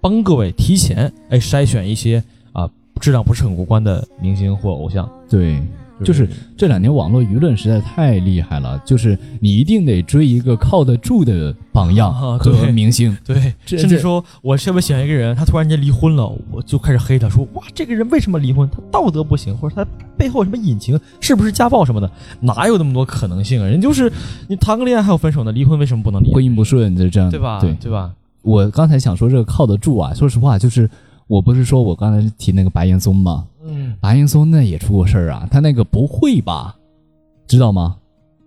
[0.00, 2.70] 帮各位提前哎筛选一些啊。
[2.98, 5.60] 质量不是很过关的明星或偶像，对，
[6.04, 18.68] 就是这两年网络舆论实在太厉害了，就是你一定得追一个靠得住的榜样和明星，对，甚至说我特别喜欢一个人，他突然间离婚了，我就开始黑他，说哇，这个人为什么离婚？
[18.70, 22.10] 他道德不行，或者他背后什么隐情，是不是家暴什么的？
[22.40, 23.66] 哪有那么多可能性啊？
[23.66, 24.12] 人就是
[24.48, 26.32] 你谈个恋爱还有分手呢，离婚为什么不能离？
[26.32, 27.58] 婚姻不顺就这样，对吧？
[27.60, 28.12] 对对吧？
[28.42, 30.90] 我刚才想说这个靠得住啊，说实话就是。
[31.28, 33.46] 我不是说我刚才提那个白岩松吗？
[33.64, 35.48] 嗯，白岩松那也出过事儿啊。
[35.50, 36.76] 他那个不会吧？
[37.48, 37.96] 知道吗？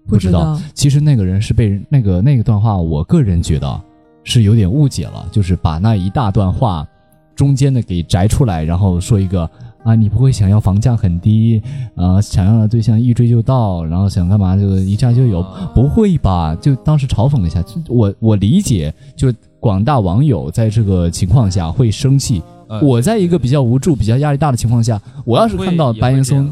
[0.07, 0.59] 不知道。
[0.73, 3.81] 其实那个人是被那个那个段话，我个人觉得
[4.23, 6.87] 是有点误解了，就是把那一大段话
[7.35, 9.49] 中间的给摘出来，然后说一个
[9.83, 11.61] 啊，你不会想要房价很低
[11.95, 15.45] 啊，想要的对象一追就到，然后想干嘛就一下就有？
[15.75, 16.55] 不会吧？
[16.55, 17.63] 就当时嘲讽了一下。
[17.87, 22.41] 我我理解，就广大网友在这个情况下会生气。
[22.81, 26.51] 我在一个比较无助、比较压力大的情况下，我要是看到白岩松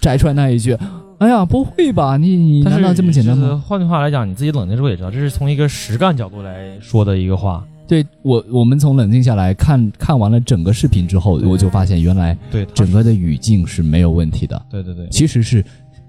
[0.00, 0.76] 摘出来那一句，
[1.18, 2.16] 哎呀，不会吧？
[2.16, 3.62] 你你难道这么简单吗？
[3.66, 7.62] 换句话来讲，你自己冷静之后也知道，这是从一个实干角度来说的一个话。
[7.86, 14.62] 对我，我们从冷静下来看看完了整个视频之后，我就发现原来对整个的语境是没有问题的。
[14.70, 15.62] 对对对，其实是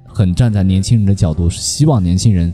[0.06, 2.54] 很站在年轻人的角度，是希望年轻人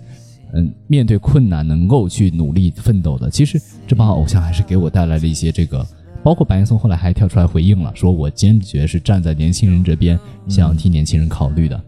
[0.53, 3.29] 嗯面对困难能够去努力奋斗的。
[3.29, 5.85] 其实这帮偶像还是给我带来了一些这个。
[6.27, 11.81] 包括白岩松后来还跳出来回应了，说我坚决是站在年轻人这边，想替年轻人考虑的。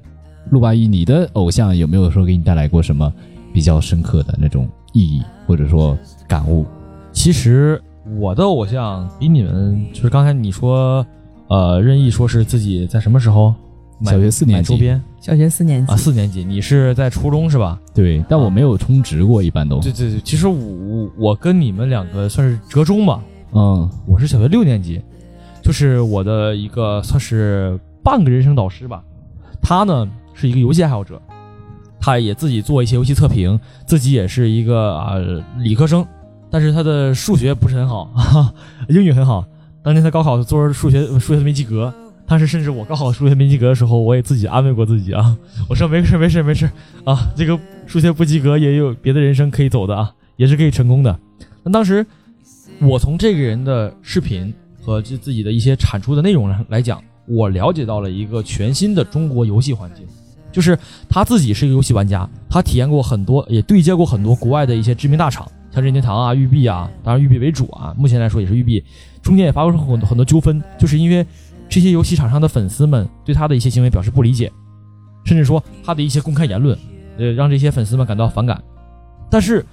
[0.49, 3.13] 陆八一，你的偶像有没有说给你带来过什么
[3.53, 6.65] 比较深刻的那种意义或者说感悟？
[7.11, 7.81] 其实
[8.17, 11.05] 我的偶像比你们就是刚才你说，
[11.49, 13.53] 呃，任意说是自己在什么时候
[14.05, 17.77] 小学四年级周边，小学四年级啊，四年级，你是在初中是吧？
[17.93, 19.81] 对，但我没有充值过，一般都。
[19.81, 23.21] 对对对，其实我我跟你们两个算是折中吧。
[23.51, 25.01] 嗯，我是小学六年级，
[25.63, 29.03] 就是我的一个算是半个人生导师吧。
[29.61, 31.19] 他呢是一个游戏爱好者，
[31.99, 35.15] 他也自己做一些游戏测评，自己也是一个啊
[35.57, 36.05] 理科生，
[36.51, 38.07] 但是他的数学不是很好，
[38.87, 39.43] 英语很好。
[39.81, 41.91] 当年他高考做数学数学没及格，
[42.27, 45.35] 但是甚至我高考数学没及格的时候，我也自己安慰过自己啊，
[45.67, 46.69] 我说没事没事没事
[47.03, 51.19] 啊，这个数学不及格也有别的人生可以走的啊，也是可以成功的。
[51.63, 52.05] 那当时。
[52.81, 60.05] 我从这个人的视频和自自己的一些产出的内容来讲，我了解到了一个全新的中国游戏环境，
[60.51, 60.77] 就是
[61.09, 68.81] 他自己是一个游戏玩家，他体验过很多，也对接过很多国外的一些知名大厂，像任天堂啊、育碧啊，当然育碧为主啊，目前来说也是育碧，
[69.21, 71.25] 中间也发生很多很多纠纷，就是因为
[71.67, 74.49] 这些游戏厂商的粉丝们对他的一些行为表示不理解，
[75.25, 76.77] 甚至说他的一些公开言论，
[77.17, 78.63] 呃，让这些粉丝们感到反感，
[79.29, 79.65] 但是。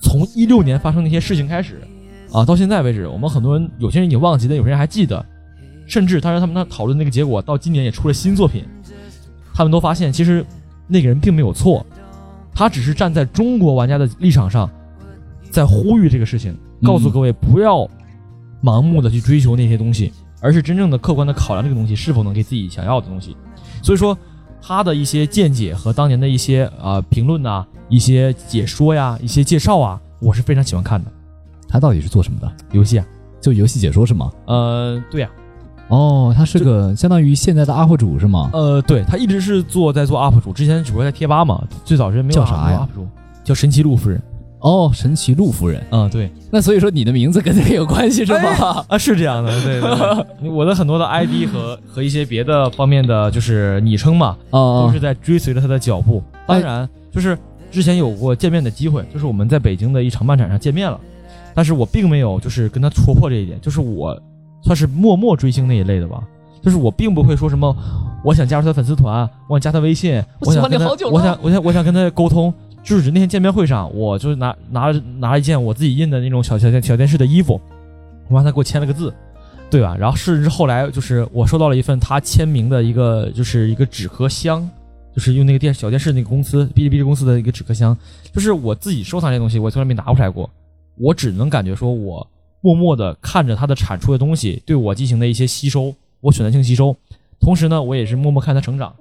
[0.00, 1.80] 从一六年发生那些事情开始，
[2.32, 5.24] 啊，到现在为止，我们很多人有些人已经忘记了，有些人还记得，
[5.86, 8.64] 甚至当时他们那讨论那个结果，到今年也出了新作品，
[9.54, 10.44] 他们都发现其实
[10.86, 11.84] 那个人并没有错，
[12.54, 14.68] 他只是站在中国玩家的立场上，
[15.50, 17.88] 在呼吁这个事情，告诉嗯各位不要
[18.62, 23.36] 盲目的去追求那些东西，而是真正的客观的考量这个东西是否能给自己想要的东西。
[23.82, 24.16] 所以说，
[24.62, 31.10] 他的一些见解和当年的一些呃评论呐、一些解说呀、一些介绍啊，我是非常喜欢看的。
[31.68, 32.52] 他到底是做什么的？
[32.72, 33.06] 游戏啊，
[33.40, 34.30] 就游戏解说是吗？
[34.46, 35.30] 呃，对呀、
[35.88, 38.50] 哦，他是个相当于现在的 UP 主是吗？
[38.52, 43.08] 呃，对他一直是做在做 UP 主，之前只不过在贴吧嘛，最早是没有叫啥呀 UP 主，
[43.44, 44.20] 叫神奇路夫人。
[44.60, 45.82] 哦，神奇陆夫人。
[45.90, 48.84] 嗯，对，那所以说你的名字跟这个有关系是吗？
[48.88, 49.90] 啊，是这样的，对对
[50.40, 56.22] 对， 我的很多的 ID 和和一些别的方面的就是昵称嘛，哦都是在追随着他的脚步。
[56.46, 57.36] 当然，就是
[57.70, 61.00] 之前有过见面的机会，就是我们在北京的一场漫展上见面了，
[61.54, 64.20] 但是我并没有就是跟他戳破这一点，就是我
[64.62, 66.22] 算是默默追星那一类的吧，
[66.62, 67.74] 就是我并不会说什么
[68.22, 72.52] 我想加入他粉丝团，我想加他微信，我喜我想跟他欢你好久了我想我想我想跟他沟通。
[72.82, 77.60] 就是那天见面会上，我就是拿拿了拿了一件我自己印的那种小小小电视的衣服，
[78.28, 79.12] 我让他给我签了个字，
[79.70, 79.96] 对吧？
[79.96, 84.68] 然后甚至后来就是我收到了一份他签名的一个就是一个纸壳箱，
[85.14, 87.96] 就是用那个电小电视那个公司哔哩哔哩公司的一个纸壳箱，
[88.32, 90.48] 就是我自己收藏这东西，我从来没拿出来过，
[90.98, 92.26] 我只能感觉说我
[92.62, 96.96] 默默的看着他的产出的东西对我进行的一些吸收，我选择性吸收，
[97.40, 98.94] 同时呢，我也是默默看他成长。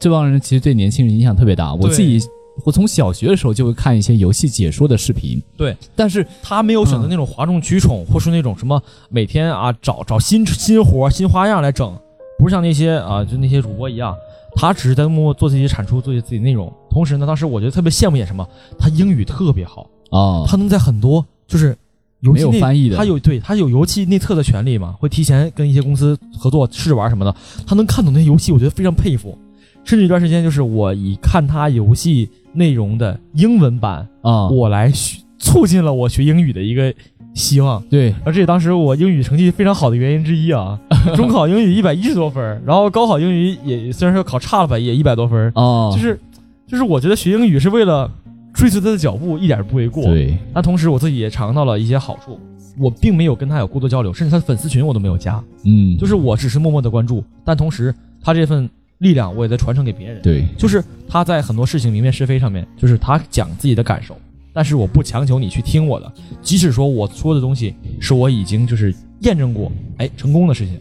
[0.00, 1.72] 这帮人其实对年轻人影响特别大。
[1.74, 2.18] 我自己，
[2.64, 5.42] 我从小学的时候就会看一些游戏解说的视频。
[5.56, 11.92] 对，但是他没有选择那种哗众取宠，或是那种什么每天啊找找新新活、新花样来整，
[12.38, 14.14] 不是像那些啊就那些主播一样，
[14.54, 16.72] 他只是在默默做自己产出，做自己内容。
[16.88, 18.48] 同时呢，当时我觉得特别羡慕一点什么，
[18.78, 21.76] 他英语特别好，啊，他能在很多就是
[22.20, 27.34] 游戏内有翻译的，他有对他有游戏内测的权利嘛，会提前跟一些公司合作试着玩什么的，
[27.66, 29.36] 他能看懂那些游戏，我觉得非常佩服。
[29.82, 36.94] 甚至一段时间，就是我以看他游戏内容的英文版，啊，我来学促进了我学英语的一个
[37.34, 37.82] 希望。
[37.90, 38.14] 对。
[38.24, 40.78] 而这也当时我英语成绩非常好的原因之一啊。
[41.14, 46.18] 中考英语一百一十多分儿，然后高考英语也虽然说考差了吧，也一百多分儿，啊，就是
[46.66, 48.10] 就是我觉得学英语是为了
[48.54, 50.04] 追随他的脚步，一点儿不为过。
[50.04, 50.38] 对。
[50.54, 52.38] 那同时我自己也尝到了一些好处，
[52.78, 58.70] 我并没有跟他有过多交流，甚至他的粉丝群我都没有加，嗯，就是我只是默默的关注，但同时他这份
[59.04, 60.20] 力量我也在传承给别人。
[60.22, 64.16] 对就是他在很多事情明辨是非上面，就是他讲自己的感受，
[64.52, 70.80] 但是我不强求你去听我的，即使说我说的东西是我已经就是验证过，哎，成功的事情，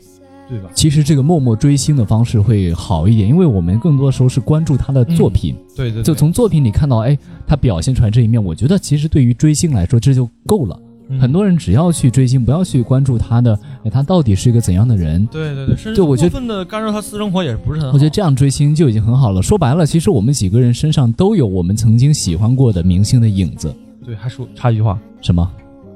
[0.50, 0.70] 对吧？
[0.74, 10.80] 其实这个默默追星的方式会好一点，因为我们更多的时候是关注他的作品，对对就从作品里看到，哎，他表现出来这一面，我觉得其实对于追星来说这就够了。
[11.10, 15.26] 嗯很多人只要去追星，不要去关注他的，哎，他到底是一个怎样的人。
[15.28, 17.94] 对对对，甚至我觉得过分的干扰他私生活也不是很好。
[17.94, 19.42] 我觉得这样追星就已经很好了。
[19.42, 23.74] 说白了，其实我们几个人身上都有我们曾经喜欢过的明星的影子。
[24.06, 25.50] 对，还说插一句话，什么？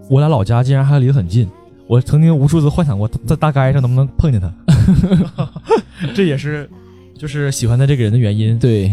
[0.10, 1.47] 我俩老家竟然还离得很近，
[1.88, 4.49] 我曾经无数次幻想过在大街上能不能碰见他，
[6.16, 6.70] 这也是
[7.18, 8.58] 就是喜欢他这个人的原因。
[8.58, 8.89] 对，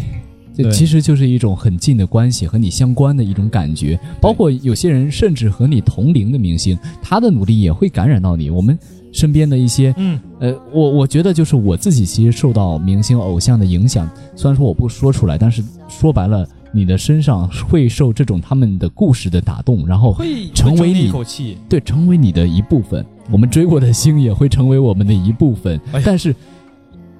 [0.55, 3.99] 这对其实就是一种很近的关系，和你相关的一种感觉。
[4.21, 8.51] 包括有些人甚至和你同龄的明星，他的努力也会感染到你。
[8.51, 8.79] 我们
[9.13, 21.57] 身边的一些，嗯，呃，我我觉得就是我自己其实受到明星偶像的影响，虽然说我不说出来，但是说白了，你的身上会受这种他们的故事的打动，然后会成为你一口气。
[21.69, 23.05] 对，成为你的一部分。
[23.31, 25.81] 我们追过的星也会成为我们的一部分。
[25.93, 26.35] 哎但是，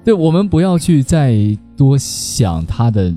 [0.03, 1.35] 对我们不要去再
[1.75, 3.11] 多想他的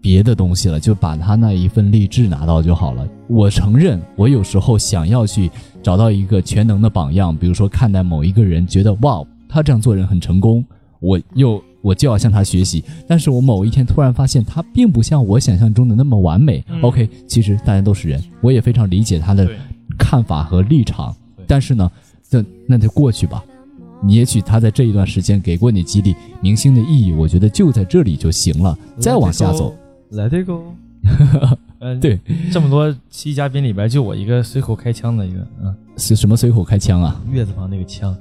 [0.00, 3.06] 别的东西了，就把他那一份励志拿到就好了。
[3.28, 5.50] 我承认，我有时候想要去
[5.82, 10.64] 找到一个全能的榜样，比如说看待某一个人，觉得哇，他这样做人很成功，
[11.00, 11.62] 我又。
[11.82, 16.62] 我就要向他学习，但是我某一天突然发现他并不像我想象中的那么完美。
[16.68, 19.48] 嗯 OK，其实大家都是人，我也非常理解他的，
[19.98, 21.90] 看法和立场，但是呢，
[22.28, 23.42] 那那就过去吧。
[24.02, 28.78] 你也许他在这一段时间给过你激励，明星的意义，我觉得就在这里就行了。
[28.98, 29.74] 再往下走，
[30.12, 30.74] ，Let it go。
[31.80, 32.20] 嗯，对，
[32.52, 37.18] 这么多期嘉宾里边，就我一个随口开枪的一个，嗯，是什么随口开枪啊？
[37.30, 38.14] 月字旁那个枪，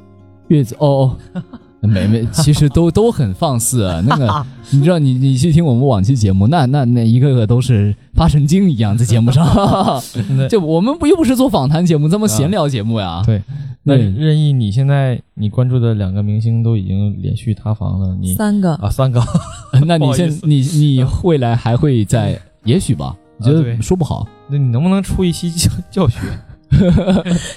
[0.48, 0.88] 月字哦
[1.34, 1.44] 哦，
[1.82, 4.02] 没没，其实都都很放肆啊。
[4.06, 9.46] 那个， 你知道你你去听我们往期节目，那那那一个个都是发神经一样在节目上。
[10.38, 13.24] 对，就我们不又不是做访谈节目，这么闲聊节目呀？
[13.26, 13.42] 对
[13.84, 19.22] 那对任意，你现在你关注的两个明星都已经连续塌房了，你三个，啊三个，
[19.88, 22.40] 那你现你你未来还会在？
[22.66, 24.28] 也许吧，我觉得说不好。
[24.50, 26.20] 那你能不能出一期教教学？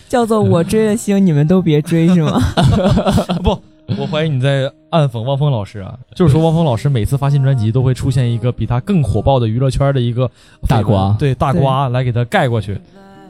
[0.08, 2.40] 叫做我追的星，你们都别追是吗？
[3.42, 3.58] 不，
[3.98, 10.30] 我怀疑你在暗讽汪峰老师啊，就是说汪峰老师每次发新专辑都会出现一个比他更火爆的娱乐圈的一个
[10.68, 12.78] 大瓜对大瓜来给他盖过去。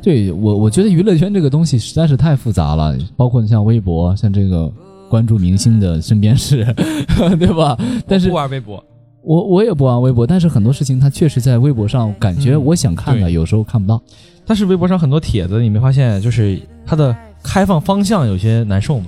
[0.03, 4.71] 对我，我觉得娱乐圈这个东西实在是太复杂了，包括像微博，像这个
[5.09, 6.65] 关注明星的身边事，
[7.39, 7.79] 对吧？
[8.09, 8.85] 但是不玩微博，
[9.23, 14.01] 我我也不玩微博，但是很多事情他确实在微博上，感觉我想看的，对有时候看不到。
[14.45, 19.07] 但是微博上很多帖子，你没发现就是它的开放方向有些难受吗？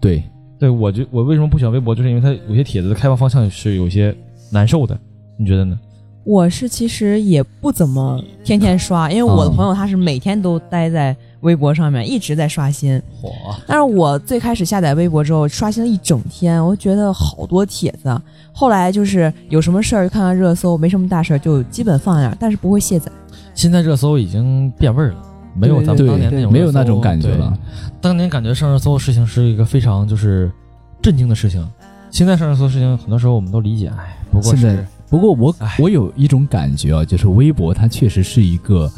[0.00, 0.22] 对，
[0.62, 4.14] 对我就我为什么不喜欢微博，就是因为它有些帖子的开放方向是有些
[4.48, 4.96] 难受的，
[5.36, 5.76] 你觉得呢？
[6.22, 12.96] 我是其实也不怎么天天刷，因为我的嗯朋友他是每天都待在微博上面，一直在刷新。
[13.12, 13.32] 火，
[13.66, 18.16] 但是我最开始下载微博之后，刷新了一整天，我觉得好多帖子。
[18.52, 23.10] 后来就是有什么事儿就看看热搜，没什么大事儿就基本放那儿，但是不会卸载。
[23.52, 25.16] 现在热搜已经变味儿了，
[25.54, 27.56] 没有咱们当年那种没有那种感觉了。
[28.00, 30.50] 当年感觉上热搜的事情是一个非常就是
[31.00, 31.66] 震惊的事情，
[32.10, 38.90] 现在上热搜的事情很多时候我们都理解，哎，不过现在是不过我唉我有一种感觉啊，就是微博它确实是一个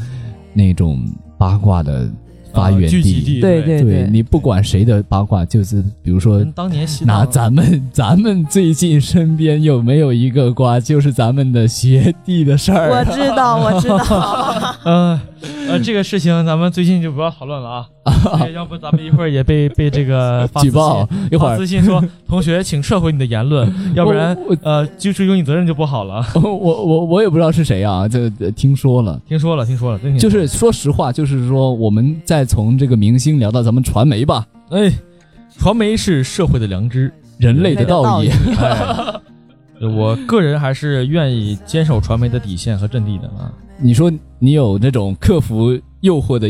[0.53, 1.03] 那种
[1.37, 2.09] 八卦的
[2.53, 12.91] 发源地，对对对你不管谁的八卦，就是比如说跟当年拿咱们咱们最近身边有没有一个瓜，就是咱们的学弟的事儿。
[12.91, 14.77] 我知道，我知道。
[14.87, 15.21] 呃
[15.69, 26.25] 呃，这个事情咱们最近就不要讨论了啊， 要不咱们一会儿也被被这个 发举报一会发儿私信说同学请撤回你的言论，要不然呃就追究你责任就不好了。
[26.35, 29.21] 我我我我也不知道是谁啊，这这听说了。
[29.29, 34.93] 听说了，听说了，真听说了就是说实话，就是说我们再从这个明星聊到咱们传媒吧，哎，
[35.59, 38.31] 传媒是社会的良知，人类的道义。
[39.89, 43.53] 哎，我个人还是愿意坚守传媒的底线和阵地的啊。
[43.79, 46.49] 你说你有那种克服诱惑的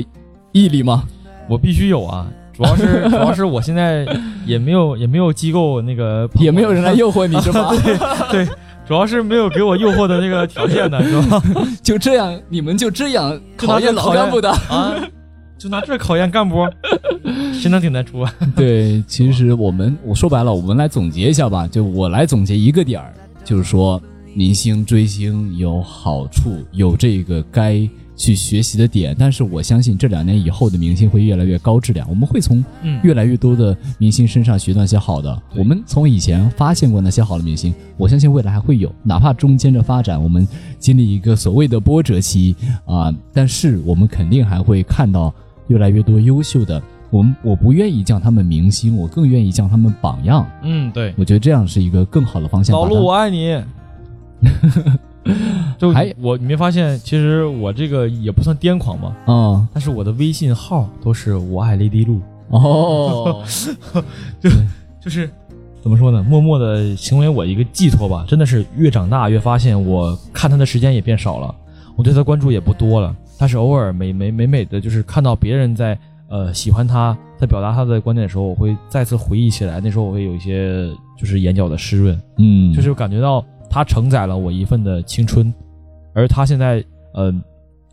[0.52, 1.04] 毅力吗？
[1.48, 4.06] 我必须有啊，主要是主要是我现在
[4.46, 7.70] 也没有也没有机构那个也没有人来诱惑你是吧？
[8.30, 8.46] 对，
[8.86, 11.42] 主要是没有给我诱惑的那个条件呢，是吧？
[11.82, 14.50] 就这样，你们就这样 考验这考验老干部的。
[14.50, 14.94] 啊，
[15.58, 16.66] 就拿这考验干部，
[17.54, 18.32] 谁能顶得住啊？
[18.56, 21.66] 对，其实我们我说白了，我们来总结一下吧。
[21.66, 23.12] 就我来总结一个点儿，
[23.44, 24.02] 就是说
[24.34, 29.14] 明星追星有好处，有这个该去学习的点。
[29.18, 35.42] 但是我相信这两年以后的明星会越来越高质量，我们会从嗯越来越多的明星身上学到一些好的。
[35.52, 40.46] 对我们从以前发现过那些好的明星，我相信未来还会有，哪怕中间的发展我们
[40.78, 45.32] 经历一个所谓的波折期啊、但是我们肯定还会看到
[45.68, 46.82] 越来越多优秀的。
[47.14, 50.44] 我们我不愿意叫他们明星，我更愿意叫他们榜样。
[50.64, 52.74] 嗯，对，我觉得这样是一个更好的方向。
[52.74, 53.56] 老陆我爱你。
[55.78, 63.44] 就还我你没发现，其实我这个也不算癫狂吧，嗯但是我的微信号都是我爱雷迪路，哦，
[64.42, 64.50] 就
[65.00, 65.30] 就是
[65.80, 68.24] 怎么说呢，默默的成为我一个寄托吧。
[68.26, 71.54] 真的是越长大越发现，我看他的时间也变少了，
[71.94, 73.14] 我对他关注也不多了。
[73.38, 75.96] 但是偶尔美美美美的，就是看到别人在
[76.28, 82.20] 呃喜欢他，在表达他的观点的时候，我会再次回忆起来，那时候我会有一些就是眼角的湿润。
[82.38, 85.52] 嗯，就是感觉到他承载了我一份的青春，
[86.12, 87.32] 而他现在呃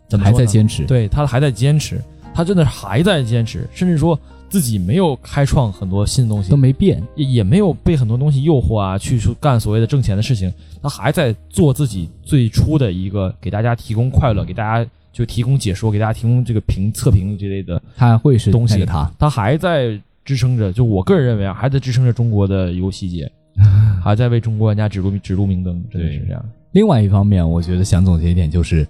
[0.08, 0.84] 怎么还在坚持。
[0.84, 2.00] 对他还在坚持，
[2.34, 4.18] 他真的还在坚持，甚至说
[4.48, 7.02] 自己没有开创很多新的东西都，没变。
[7.16, 10.52] 也也没有被很多东西诱惑啊，去说干所谓的挣钱的事情，
[10.82, 19.12] 他还在做自己最初的一个给大家提供快乐，给大家就提供解说，给大家提供这个评测评之类的他会是东西那个他。
[19.18, 23.30] 他还在支撑着，就我个人认为啊，还在支撑着中国的游戏界，
[24.02, 26.42] 还在为中国玩家指路指路明灯，真的是这样。
[26.72, 28.86] 另外一方面，我觉得想总结一点就是，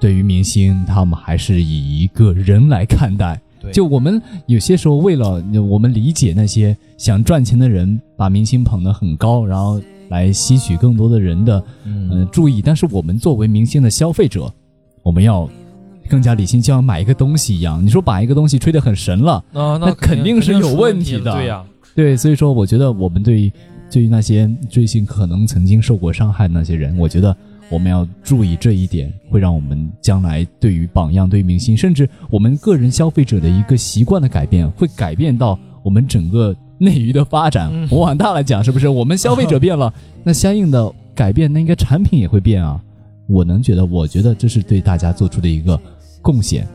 [0.00, 3.38] 对于明星，他们还是以一个人来看待。
[3.60, 12.62] 对就我们有些时候为了我们理解那些想赚钱的人，把明星捧得很高，然后来吸取更多的人的嗯嗯、注意。
[12.62, 14.52] 但是我们作为明星的消费者，
[15.02, 15.48] 我们要
[16.06, 17.84] 更加理性，就像买一个东西一样。
[17.84, 23.52] 你说把一个东西吹得很神了，啊，那肯定是有问题的题对呀、对，所以说我觉得我们对于
[23.90, 27.36] 对于那些追星可能曾经受过伤害的那些人，我觉得
[27.68, 37.70] 我们要注意这一点，会让我们将来对于榜样、对于明星，甚至我们个人消费者的一个习惯的改变，会改变到我们整个内娱的发展。
[37.72, 38.88] 嗯我往大了讲，是不是？
[38.88, 39.92] 我们消费者变了，
[40.22, 42.80] 那相应的改变，那应该产品也会变啊。
[43.28, 45.80] 我能觉得，我觉得这是对大家做出的一个
[46.26, 46.66] 贡献。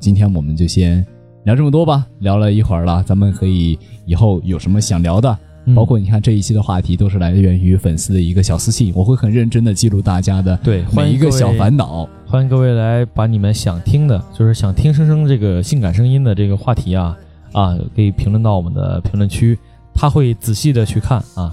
[0.00, 1.06] 今天我们就先
[1.44, 12.08] 聊这么多吧，聊了一会儿了，咱们可以以后有什么想聊的，嗯包括你看这一期的话题都是来源于粉丝的一个小私信，我会很认真的记录大家的对，每一个小烦恼。
[12.26, 17.16] 欢迎各位来把你们想听的，就是想听声声这个性感声音的这个话题啊
[17.52, 19.56] 啊，可以评论到我们的评论区。
[19.98, 21.52] 他会仔细的去看啊。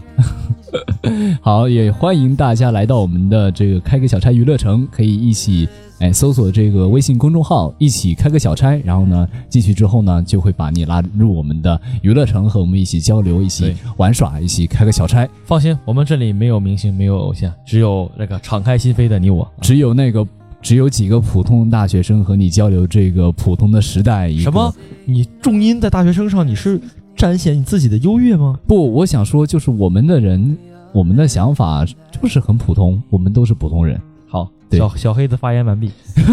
[1.41, 5.67] 好，也欢迎大家来到我们的这个开个小差娱乐城，可以一起
[5.99, 8.75] 哎搜索这个微信公众号，一起开个小差。
[8.83, 15.27] 然后呢，进去之后呢，就会把你拉入我们的娱乐城，和我们一起交流，一起玩耍，一起开个小差。
[15.45, 19.49] 放心，我们这里没有明星，没有偶像，只有那个敞开心扉的你我。
[19.61, 20.27] 只有那个
[20.61, 24.31] 只有几个普通大学生和你交流这个普通的时代。
[24.33, 24.71] 什么？
[25.05, 26.79] 你重音在大学生上，你是
[27.15, 28.59] 彰显你自己的优越吗？
[28.67, 30.57] 不，我想说，就是我们的人，
[30.91, 33.99] 我们的想法就是很普通，我们都是普通人。
[34.27, 35.91] 好，对小小黑子发言完毕。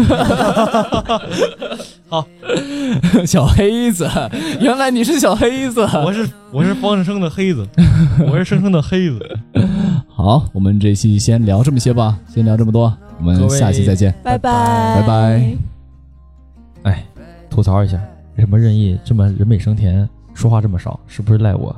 [2.09, 2.27] 好
[3.25, 4.07] 小黑子，
[4.59, 5.81] 原来你是小黑子。
[5.81, 7.67] 我是我是方生的黑子，
[8.29, 9.39] 我是生生的黑子。
[10.07, 14.13] 好，我们这期先聊这么些吧，先聊这么多，我们下期再见。
[14.23, 15.57] 拜拜拜拜。
[16.83, 17.03] 哎，
[17.49, 17.97] 吐槽一下，
[18.37, 20.99] 为什么任意这么人美声甜，说话这么少？
[21.07, 21.75] 是不是赖我？